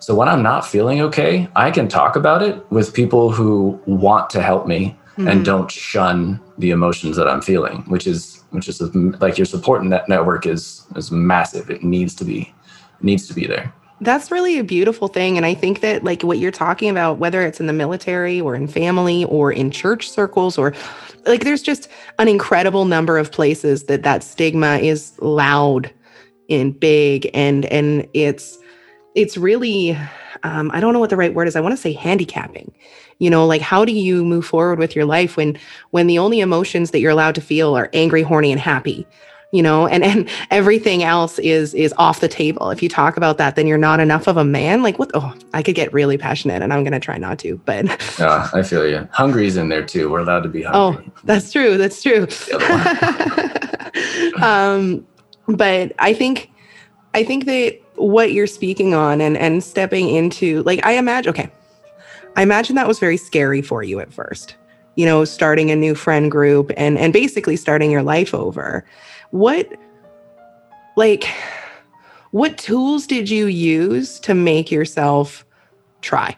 [0.00, 4.30] So when I'm not feeling okay, I can talk about it with people who want
[4.30, 5.28] to help me mm-hmm.
[5.28, 8.80] and don't shun the emotions that I'm feeling, which is which is
[9.20, 11.70] like your support net network is is massive.
[11.70, 12.52] It needs to be
[13.00, 13.72] needs to be there.
[14.02, 15.36] That's really a beautiful thing.
[15.36, 18.54] And I think that, like, what you're talking about, whether it's in the military or
[18.54, 20.72] in family or in church circles, or
[21.26, 25.92] like, there's just an incredible number of places that that stigma is loud
[26.48, 27.28] and big.
[27.34, 28.58] And, and it's,
[29.14, 29.98] it's really,
[30.44, 31.54] um, I don't know what the right word is.
[31.54, 32.74] I want to say handicapping
[33.20, 35.56] you know like how do you move forward with your life when
[35.90, 39.06] when the only emotions that you're allowed to feel are angry horny and happy
[39.52, 39.86] you know?
[39.86, 42.70] And and everything else is is off the table.
[42.70, 44.82] If you talk about that then you're not enough of a man?
[44.82, 47.60] Like what oh i could get really passionate and i'm going to try not to
[47.64, 47.84] but
[48.18, 49.08] yeah i feel you.
[49.12, 50.10] Hungry's in there too.
[50.10, 51.04] We're allowed to be hungry.
[51.06, 52.26] oh that's true that's true.
[54.40, 55.06] Um
[55.48, 56.50] but i think
[57.14, 61.50] i think that what you're speaking on and and stepping into like i imagine okay
[62.36, 64.56] I imagine that was very scary for you at first.
[64.96, 68.84] You know, starting a new friend group and and basically starting your life over.
[69.30, 69.68] What
[70.96, 71.24] like
[72.30, 75.44] what tools did you use to make yourself
[76.00, 76.36] try?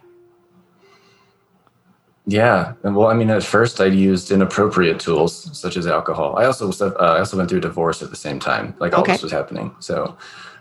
[2.26, 6.36] Yeah, well, I mean, at first I used inappropriate tools such as alcohol.
[6.38, 9.12] I also uh, I also went through divorce at the same time, like all okay.
[9.12, 9.74] this was happening.
[9.80, 10.16] So,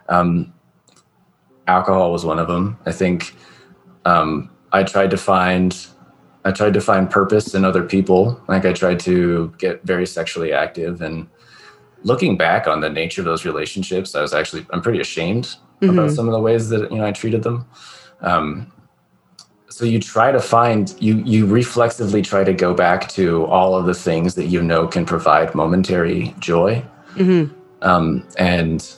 [0.09, 0.51] um,
[1.67, 2.79] alcohol was one of them.
[2.87, 3.35] I think
[4.05, 5.75] um, I tried to find
[6.43, 8.41] I tried to find purpose in other people.
[8.47, 11.27] Like I tried to get very sexually active and
[12.03, 15.89] looking back on the nature of those relationships, I was actually I'm pretty ashamed mm-hmm.
[15.89, 17.65] about some of the ways that you know I treated them.
[18.21, 18.71] Um,
[19.69, 23.85] so you try to find you you reflexively try to go back to all of
[23.85, 26.83] the things that you know can provide momentary joy
[27.15, 27.53] Mm-hmm.
[27.81, 28.89] um, and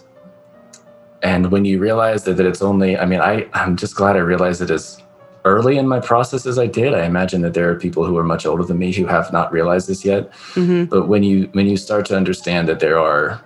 [1.23, 4.19] and when you realize that, that it's only i mean i i'm just glad i
[4.19, 5.01] realized it as
[5.45, 8.23] early in my process as i did i imagine that there are people who are
[8.23, 10.85] much older than me who have not realized this yet Mm-hmm.
[10.85, 13.41] but when you when you start to understand that there are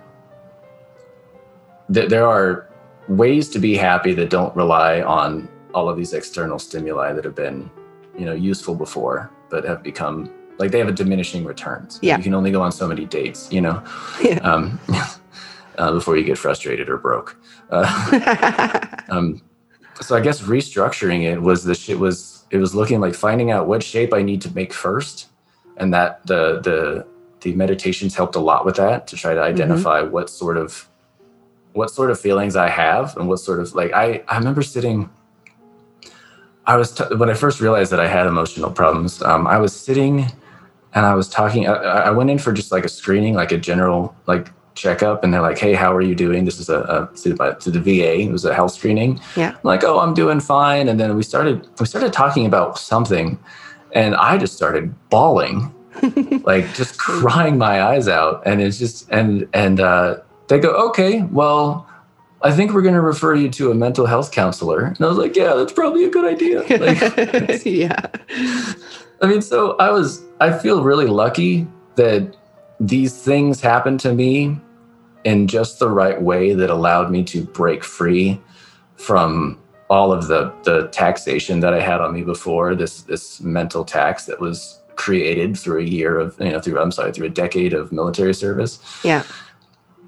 [1.88, 2.68] that there are
[3.08, 7.34] ways to be happy that don't rely on all of these external stimuli that have
[7.34, 7.70] been
[8.18, 12.16] you know useful before but have become like they have a diminishing returns Yeah.
[12.18, 13.82] you can only go on so many dates you know
[14.22, 14.38] Yeah.
[14.40, 14.78] um,
[15.78, 17.36] uh, before you get frustrated or broke
[17.70, 19.40] uh, um,
[20.00, 23.66] so I guess restructuring it was the shit was it was looking like finding out
[23.66, 25.28] what shape I need to make first,
[25.76, 27.06] and that the the
[27.40, 30.88] the meditations helped a lot with that to try to identify what sort of
[31.72, 35.10] what sort of feelings I have and what sort of like I I remember sitting.
[36.66, 39.22] I was t- when I first realized that I had emotional problems.
[39.22, 40.26] Um, I was sitting
[40.94, 41.66] and I was talking.
[41.66, 45.34] I, I went in for just like a screening, like a general like checkup, and
[45.34, 47.80] they're like, "Hey, how are you doing?" This is a, a to, the- to the
[47.80, 48.20] VA.
[48.20, 49.20] It was a health screening.
[49.36, 49.50] Yeah.
[49.50, 53.38] I'm like, "Oh, I'm doing fine." And then we started we started talking about something,
[53.92, 55.74] and I just started bawling,
[56.44, 58.42] like just crying my eyes out.
[58.46, 60.18] And it's just and and uh,
[60.48, 61.84] they go, "Okay, well."
[62.40, 64.84] I think we're going to refer you to a mental health counselor.
[64.84, 66.60] And I was like, yeah, that's probably a good idea.
[66.60, 67.00] Like,
[67.66, 68.06] yeah.
[69.20, 71.66] I mean, so I was, I feel really lucky
[71.96, 72.36] that
[72.78, 74.56] these things happened to me
[75.24, 78.40] in just the right way that allowed me to break free
[78.96, 79.58] from
[79.90, 84.26] all of the the taxation that I had on me before this this mental tax
[84.26, 87.72] that was created through a year of you know through I'm sorry through a decade
[87.72, 89.22] of military service Yeah.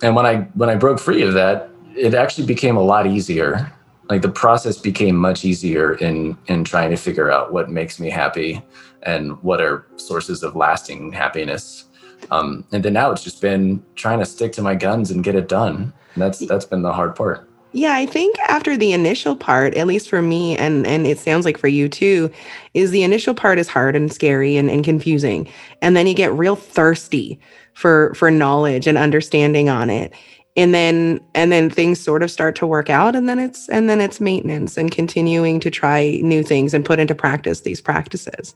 [0.03, 3.73] and when I when I broke free of that, it actually became a lot easier.
[4.09, 8.11] Like the process became much easier in in trying to figure out what makes me
[8.11, 8.63] happy
[9.05, 11.85] and what are sources of lasting happiness.
[12.31, 15.35] Um, and then now it's just been trying to stick to my guns and get
[15.35, 15.93] it done.
[16.15, 17.49] And that's that's been the hard part.
[17.73, 21.45] Yeah, I think after the initial part, at least for me, and and it sounds
[21.45, 22.31] like for you too,
[22.75, 25.49] is the initial part is hard and scary and, and confusing.
[25.81, 27.39] And then you get real thirsty
[27.75, 30.13] for for knowledge and understanding on it.
[30.57, 33.89] And then and then things sort of start to work out and then it's and
[33.89, 38.55] then it's maintenance and continuing to try new things and put into practice these practices.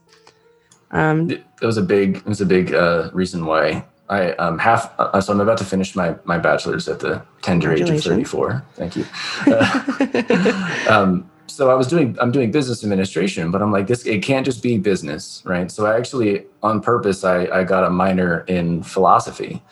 [0.94, 4.58] Um It it was a big it was a big uh, reason why I um
[4.58, 8.02] half uh, so I'm about to finish my my bachelor's at the tender age of
[8.02, 8.64] 34.
[8.74, 9.04] Thank you.
[9.46, 14.22] Uh, um, so I was doing I'm doing business administration, but I'm like this it
[14.22, 15.70] can't just be business, right?
[15.70, 19.62] So I actually on purpose I I got a minor in philosophy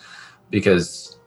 [0.50, 1.18] because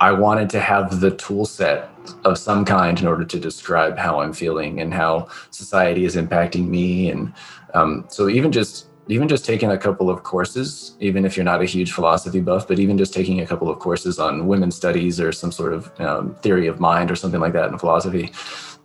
[0.00, 1.90] I wanted to have the tool set
[2.24, 6.68] of some kind in order to describe how I'm feeling and how society is impacting
[6.68, 7.32] me and
[7.74, 11.62] um, so even just even just taking a couple of courses, even if you're not
[11.62, 15.18] a huge philosophy buff, but even just taking a couple of courses on women's studies
[15.18, 18.30] or some sort of um, theory of mind or something like that in philosophy,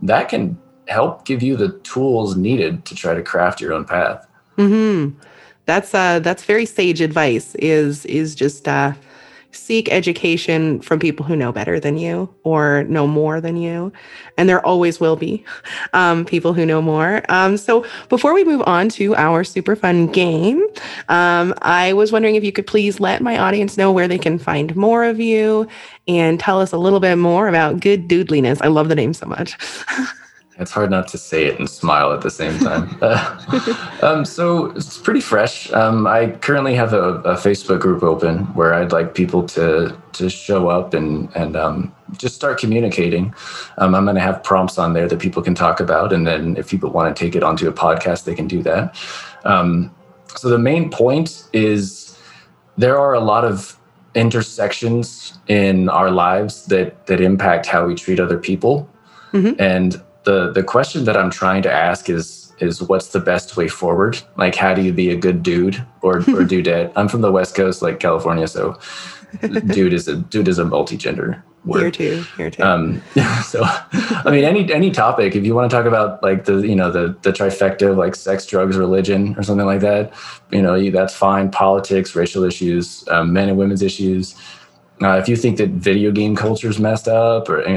[0.02, 0.58] that can
[0.88, 4.28] help give you the tools needed to try to craft your own path.
[4.56, 5.10] hmm
[5.66, 8.94] That's uh that's very sage advice is is just uh
[9.64, 13.94] seek education from people who know better than you or know more than you.
[14.38, 15.46] And there always will be
[15.94, 17.24] um, people who know more.
[17.30, 20.62] Um, so before we move on to our super fun game,
[21.08, 24.38] um, I was wondering if you could please let my audience know where they can
[24.38, 25.68] find more of you
[26.08, 28.62] and tell us a little bit more about Good Dudelyness.
[28.62, 29.58] I love the name so much.
[30.60, 32.96] It's hard not to say it and smile at the same time.
[33.02, 35.72] Uh, um, so it's pretty fresh.
[35.74, 40.30] Um, I currently have a, a Facebook group open where I'd like people to to
[40.30, 43.34] show up and and um, just start communicating.
[43.78, 46.56] Um, I'm going to have prompts on there that people can talk about, and then
[46.58, 48.96] if people want to take it onto a podcast, they can do that.
[49.44, 49.94] Um,
[50.36, 52.18] so the main point is
[52.78, 53.78] there are a lot of
[54.16, 58.88] intersections in our lives that that impact how we treat other people,
[59.34, 59.56] Mhm.
[59.60, 63.68] and the the question that I'm trying to ask is is what's the best way
[63.68, 64.22] forward?
[64.38, 66.22] Like how do you be a good dude or or
[66.52, 66.92] dudette?
[66.96, 68.78] I'm from the West Coast, like California, so
[69.68, 71.96] dude is a dude is a multi-gender word.
[71.96, 72.26] Here too.
[72.38, 72.64] Here too.
[72.64, 73.02] Um,
[73.44, 75.36] so, I mean, any any topic.
[75.36, 78.16] If you want to talk about like the you know the the trifecta of like
[78.16, 80.14] sex, drugs, religion, or something like that,
[80.52, 81.52] you know, you, that's fine.
[81.52, 84.36] Politics, racial issues, um, men and women's issues.
[85.02, 87.68] Uh, if you think that video game culture is messed up, or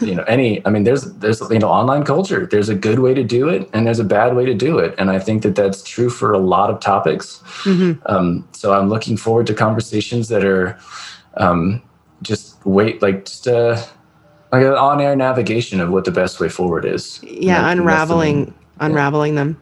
[0.00, 2.46] you know any, I mean, there's there's you know online culture.
[2.46, 4.94] There's a good way to do it, and there's a bad way to do it,
[4.96, 7.42] and I think that that's true for a lot of topics.
[7.64, 7.98] Mhm.
[8.06, 10.78] Um, so I'm looking forward to conversations that are
[11.36, 11.82] um,
[12.22, 13.76] just wait, like just uh,
[14.52, 17.20] like an on-air navigation of what the best way forward is.
[17.22, 19.56] Yeah, Like, unraveling that's the main- unraveling them.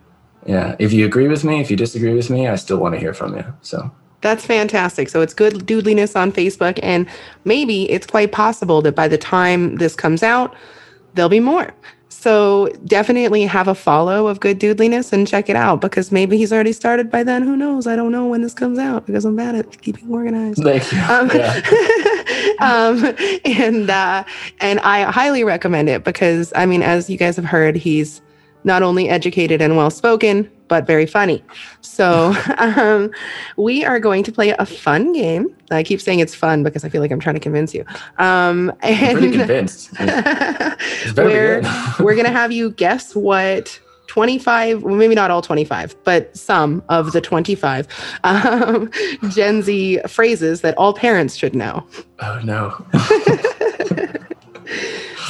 [0.47, 0.77] yeah.
[0.79, 3.15] If you agree with me, if you disagree with me, I still want to hear
[3.15, 3.45] from you.
[3.63, 3.91] So
[4.21, 5.09] That's fantastic.
[5.09, 6.79] So it's Good Dudelyness on Facebook.
[6.83, 7.09] And
[7.45, 10.55] maybe it's quite possible that by the time this comes out,
[11.15, 11.73] there'll be more.
[12.11, 16.53] So definitely have a follow of Good Dudelyness and check it out because maybe he's
[16.53, 17.43] already started by then.
[17.45, 17.87] Who knows?
[17.87, 20.63] I don't know when this comes out because I'm bad at keeping organized.
[20.63, 21.01] thank you.
[21.01, 21.63] Um, Yeah.
[22.61, 23.17] um,
[23.47, 24.25] and uh,
[24.61, 28.21] and I highly recommend it because I mean, as you guys have heard, he's
[28.65, 31.45] not only educated and well spoken, but very funny.
[31.83, 33.11] So um,
[33.59, 35.55] we are going to play a fun game.
[35.71, 37.85] I keep saying it's fun because I feel like I'm trying to convince you.
[38.17, 39.91] Um, I'm pretty convinced.
[41.17, 41.61] Where
[42.01, 47.13] we're gonna have you guess what 25 well maybe not all 25 but some of
[47.13, 47.87] the 25
[48.25, 48.91] um,
[49.29, 51.87] gen z phrases that all parents should know
[52.21, 52.71] oh no.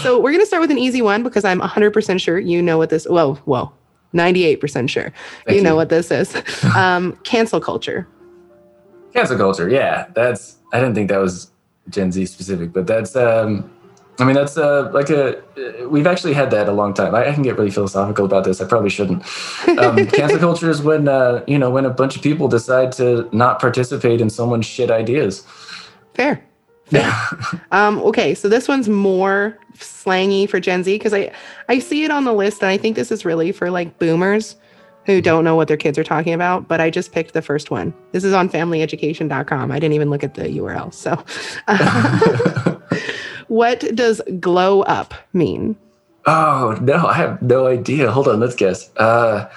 [0.02, 2.88] so we're gonna start with an easy one because i'm 100% sure you know what
[2.88, 3.74] this well well
[4.14, 5.12] 98% sure
[5.46, 6.34] Thank you know what this is
[6.76, 8.08] um, cancel culture
[9.14, 9.68] Cancel culture.
[9.68, 10.06] Yeah.
[10.14, 11.50] That's I didn't think that was
[11.88, 13.70] Gen Z specific, but that's um
[14.18, 17.14] I mean that's uh like a uh, we've actually had that a long time.
[17.14, 18.60] I, I can get really philosophical about this.
[18.60, 19.24] I probably shouldn't.
[19.78, 23.28] Um, cancel culture is when uh you know when a bunch of people decide to
[23.32, 25.44] not participate in someone's shit ideas.
[26.14, 26.44] fair
[26.90, 27.26] Yeah.
[27.72, 31.32] Um, okay, so this one's more slangy for Gen Z because I
[31.68, 34.56] I see it on the list, and I think this is really for like boomers
[35.06, 36.66] who don't know what their kids are talking about.
[36.66, 37.94] But I just picked the first one.
[38.10, 39.70] This is on FamilyEducation.com.
[39.70, 40.92] I didn't even look at the URL.
[40.92, 41.24] So,
[43.46, 45.76] what does glow up mean?
[46.26, 48.10] Oh no, I have no idea.
[48.10, 48.90] Hold on, let's guess.
[48.96, 49.48] Uh,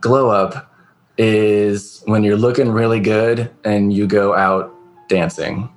[0.00, 0.70] glow up
[1.18, 4.74] is when you're looking really good and you go out
[5.08, 5.68] dancing.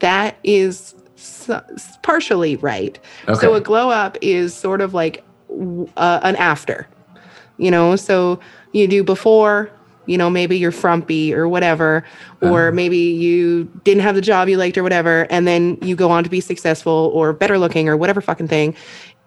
[0.00, 0.94] That is
[2.02, 2.98] partially right.
[3.28, 3.40] Okay.
[3.40, 5.24] So a glow up is sort of like
[5.96, 6.86] uh, an after,
[7.58, 7.96] you know.
[7.96, 8.40] So
[8.72, 9.70] you do before,
[10.06, 12.04] you know, maybe you're frumpy or whatever,
[12.40, 12.72] or Uh-huh.
[12.72, 16.24] maybe you didn't have the job you liked or whatever, and then you go on
[16.24, 18.74] to be successful or better looking or whatever fucking thing.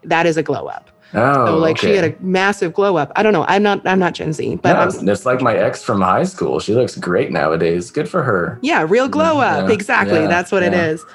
[0.04, 0.90] That is a glow up.
[1.14, 3.11] Oh, So like she had a massive glow up.
[3.16, 3.45] I don't know.
[3.47, 3.86] I'm not.
[3.88, 6.59] I'm not Gen Z, but no, I'm, it's, like my ex from high school.
[6.59, 7.91] She looks great nowadays.
[7.91, 8.59] Good for her.
[8.61, 9.68] yeah, real glow up.
[9.68, 10.20] Yeah, exactly.
[10.22, 10.86] yeah, That's what it yeah.
[10.88, 11.05] is.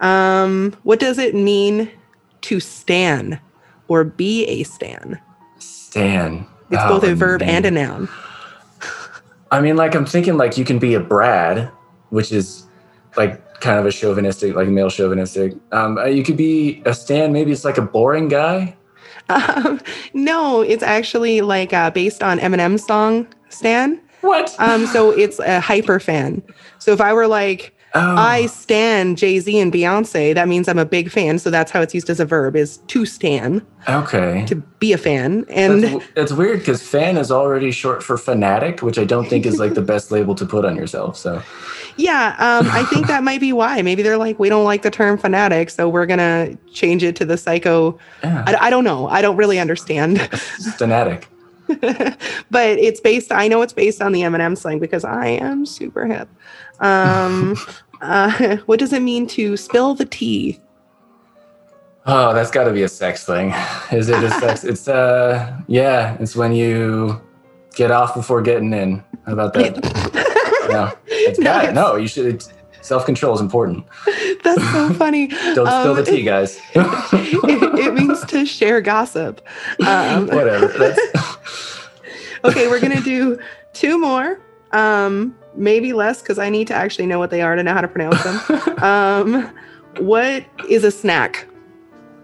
[0.00, 1.90] Um, what does it mean
[2.42, 3.40] to stan
[3.88, 5.20] or be a stan?
[5.58, 6.46] Stan.
[6.70, 7.50] It's Oh, both a verb man.
[7.50, 8.08] and a noun.
[9.50, 11.70] I mean, like I'm thinking like you can be a Brad,
[12.10, 12.66] which is
[13.16, 15.54] like kind of a chauvinistic, like male chauvinistic.
[15.70, 17.32] Um, uh, you could be a Stan.
[17.32, 18.76] Maybe it's like a boring guy.
[19.28, 19.80] Um,
[20.12, 24.54] no, it's actually like uh, based on Eminem's song "Stan." What?
[24.58, 26.42] Um, so it's a hyper fan.
[26.78, 30.78] So if I were like, oh, I stan Jay Z and Beyonce, that means I'm
[30.78, 31.38] a big fan.
[31.38, 34.44] So that's how it's used as a verb: is to stan, okay.
[34.46, 35.44] to be a fan.
[35.48, 39.46] And That's, it's weird because fan is already short for fanatic, which I don't think
[39.46, 41.16] is like the best label to put on yourself.
[41.16, 41.42] So
[41.96, 43.80] yeah, um, I think that might be why.
[43.82, 47.24] Maybe they're like, we don't like the term fanatic, so we're gonna change it to
[47.24, 47.98] the psycho.
[48.22, 49.06] yeah, I, I don't know.
[49.08, 50.20] I don't really understand.
[50.76, 51.28] fanatic.
[52.50, 56.04] but it's based i know it's based on the eminem slang because i am super
[56.04, 56.28] hip
[56.80, 57.56] um
[58.04, 60.60] uh, what does it mean to spill the tea
[62.06, 63.54] Oh, that's got to be a sex thing.
[63.90, 64.62] Is it a sex?
[64.70, 67.18] It's uh, yeah, it's when you
[67.74, 69.02] get off before getting in.
[69.24, 69.82] How about that?
[70.68, 71.62] no, it's No, bad.
[71.70, 72.44] it's- No, you should.
[72.82, 73.86] Self control is important.
[74.44, 76.60] that's so funny Don't spill Um, the tea, guys.
[76.74, 79.40] it, it means to share gossip
[79.86, 80.94] um, Whatever.
[82.44, 83.38] Okay we're gonna do
[83.72, 84.38] two more
[84.72, 87.80] um maybe less because i need to actually know what they are to know how
[87.80, 89.54] to pronounce them um
[89.98, 91.46] what is a snack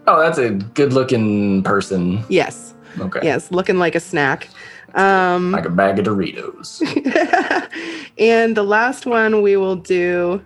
[0.07, 2.23] oh, that's a good looking person.
[2.29, 3.19] yes Okay.
[3.23, 4.49] yes looking like a snack
[4.95, 6.81] um Like a bag of Doritos.
[8.17, 10.43] and the last one we will do,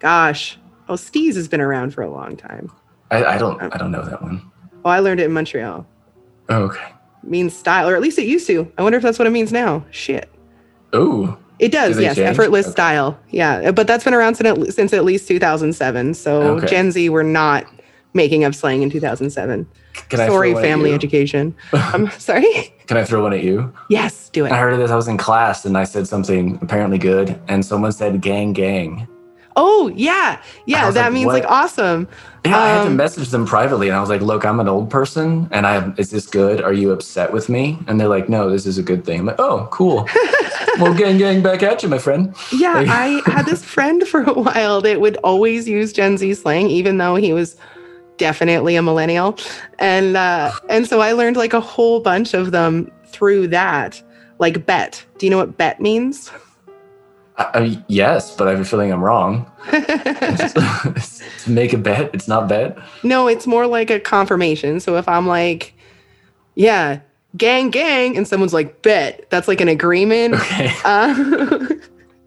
[0.00, 0.58] gosh,
[0.88, 2.72] oh, Steez has been around for a long time.
[3.12, 3.62] I, I don't.
[3.62, 4.42] I don't know that one.
[4.84, 5.86] Oh, I learned it in Montreal.
[6.48, 6.88] Oh, okay.
[7.22, 8.68] It means style, or at least it used to.
[8.76, 9.84] I wonder if that's what it means now.
[9.92, 10.28] Shit.
[10.96, 11.36] Ooh.
[11.58, 12.16] It does, Do yes.
[12.16, 12.28] change?
[12.28, 12.72] Effortless Okay.
[12.72, 13.18] style.
[13.30, 13.70] Yeah.
[13.72, 16.14] But that's been around since, since at least 2007.
[16.14, 16.66] So Okay.
[16.66, 17.64] Gen Z were not
[18.14, 19.66] making up slang in 2007.
[20.08, 21.54] Can Sorry, at family education.
[21.72, 22.72] I'm sorry.
[22.86, 23.72] Can I throw one at you?
[23.90, 24.52] yes, do it.
[24.52, 24.90] I heard of this.
[24.90, 29.08] I was in class and I said something apparently good, and someone said "gang, gang."
[29.60, 30.40] Oh, yeah.
[30.66, 30.90] Yeah.
[30.92, 31.34] That like, means what?
[31.42, 32.06] like awesome.
[32.46, 34.68] Yeah, I had to Um, message them privately, and I was like, "Look, I'm an
[34.68, 36.62] old person, and I have, is this good?
[36.62, 39.26] Are you upset with me?" And they're like, "No, this is a good thing." I'm
[39.26, 40.08] like, "Oh, cool.
[40.78, 44.22] well, gang, gang, back at you, my friend." Yeah, Like- I had this friend for
[44.22, 47.56] a while that would always use Gen Z slang, even though he was
[48.16, 49.36] definitely a millennial,
[49.80, 54.00] and uh, and so I learned like a whole bunch of them through that.
[54.38, 55.04] like bet.
[55.18, 56.30] Do you know what bet means?
[57.38, 59.50] I, yes, but I have a feeling I'm wrong.
[59.70, 61.12] to
[61.46, 62.76] make a bet, it's not bet.
[63.04, 64.80] No, it's more like a confirmation.
[64.80, 65.74] So if I'm like,
[66.56, 67.00] yeah,
[67.36, 70.34] gang, gang, and someone's like, bet, that's like an agreement.
[70.34, 70.72] Okay.
[70.84, 71.68] Uh,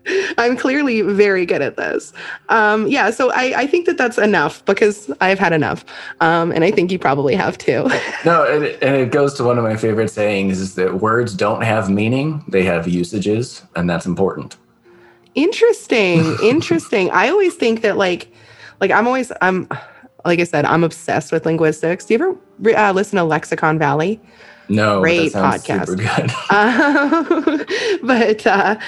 [0.38, 2.14] I'm clearly very good at this.
[2.50, 5.86] Um, yeah, so I, I think that that's enough because I've had enough.
[6.22, 7.88] Um, and I think you probably have too.
[8.26, 11.36] no, and it, and it goes to one of my favorite sayings is that words
[11.36, 14.56] don't have meaning, they have usages, and that's important.
[15.36, 16.38] Interesting.
[16.44, 17.12] Interesting.
[17.12, 18.32] I always think that like,
[18.80, 19.68] like I'm always, I'm,
[20.26, 22.06] like I said, I'm obsessed with linguistics.
[22.06, 24.20] Do you ever uh, listen to Lexicon Valley?
[24.70, 25.88] No, great podcast.
[25.88, 26.32] Super good.
[26.50, 27.66] uh,
[28.04, 28.80] but uh,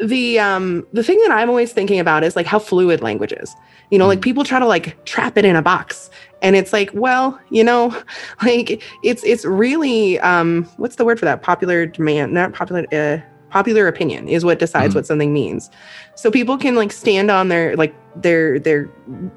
[0.00, 3.54] the um the thing that i'm always thinking about is like how fluid language is
[3.90, 6.08] you know like people try to like trap it in a box
[6.40, 7.94] and it's like well you know
[8.42, 13.18] like it's it's really um what's the word for that popular demand not popular uh,
[13.50, 14.96] popular opinion is what decides Mhm.
[14.96, 15.70] what something means
[16.14, 18.88] so people can like stand on their like their their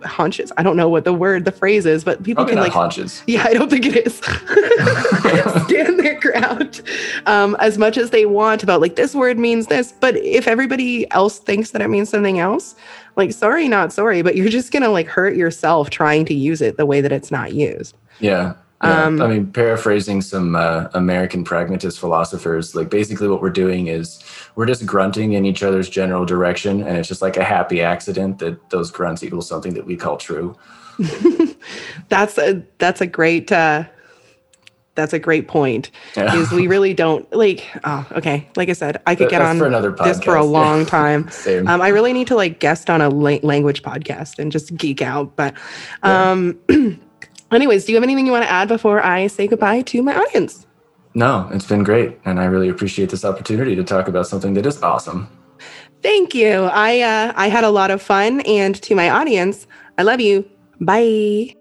[0.03, 2.71] haunches i don't know what the word the phrase is but people Probably can like
[2.73, 3.23] haunches.
[3.27, 4.15] yeah, I don't think it is.
[5.65, 6.81] Stand their ground
[7.25, 11.09] um, as much as they want about like this word means this, but if everybody
[11.11, 12.75] else thinks that it means something else,
[13.15, 16.77] like sorry, not sorry, but you're just gonna like hurt yourself trying to use it
[16.77, 17.95] the way that it's not used.
[18.19, 18.53] Yeah.
[18.83, 19.03] Yeah.
[19.03, 24.23] Um, I mean, paraphrasing some uh, American pragmatist philosophers, like basically what we're doing is
[24.55, 28.39] we're just grunting in each other's general direction, and it's just like a happy accident
[28.39, 30.55] that those grunts equal something that we call true.
[32.09, 33.85] That's a that's a great uh,
[34.95, 35.89] that's a great point.
[36.15, 36.35] Yeah.
[36.35, 37.65] Is we really don't like.
[37.83, 38.47] Oh, okay.
[38.55, 41.29] Like I said, I could That- get on for another this for a long time.
[41.31, 41.67] Same.
[41.67, 45.01] Um, I really need to like guest on a la- language podcast and just geek
[45.01, 45.35] out.
[45.35, 45.55] But,
[46.03, 46.59] um,
[47.51, 50.15] Anyways, do you have anything you want to add before I say goodbye to my
[50.15, 50.65] audience?
[51.13, 52.17] No, it's been great.
[52.23, 55.27] And I really appreciate this opportunity to talk about something that is awesome.
[56.01, 56.63] Thank you.
[56.71, 60.49] I uh, I had a lot of fun, and to my audience, I love you.
[60.79, 61.55] Bye.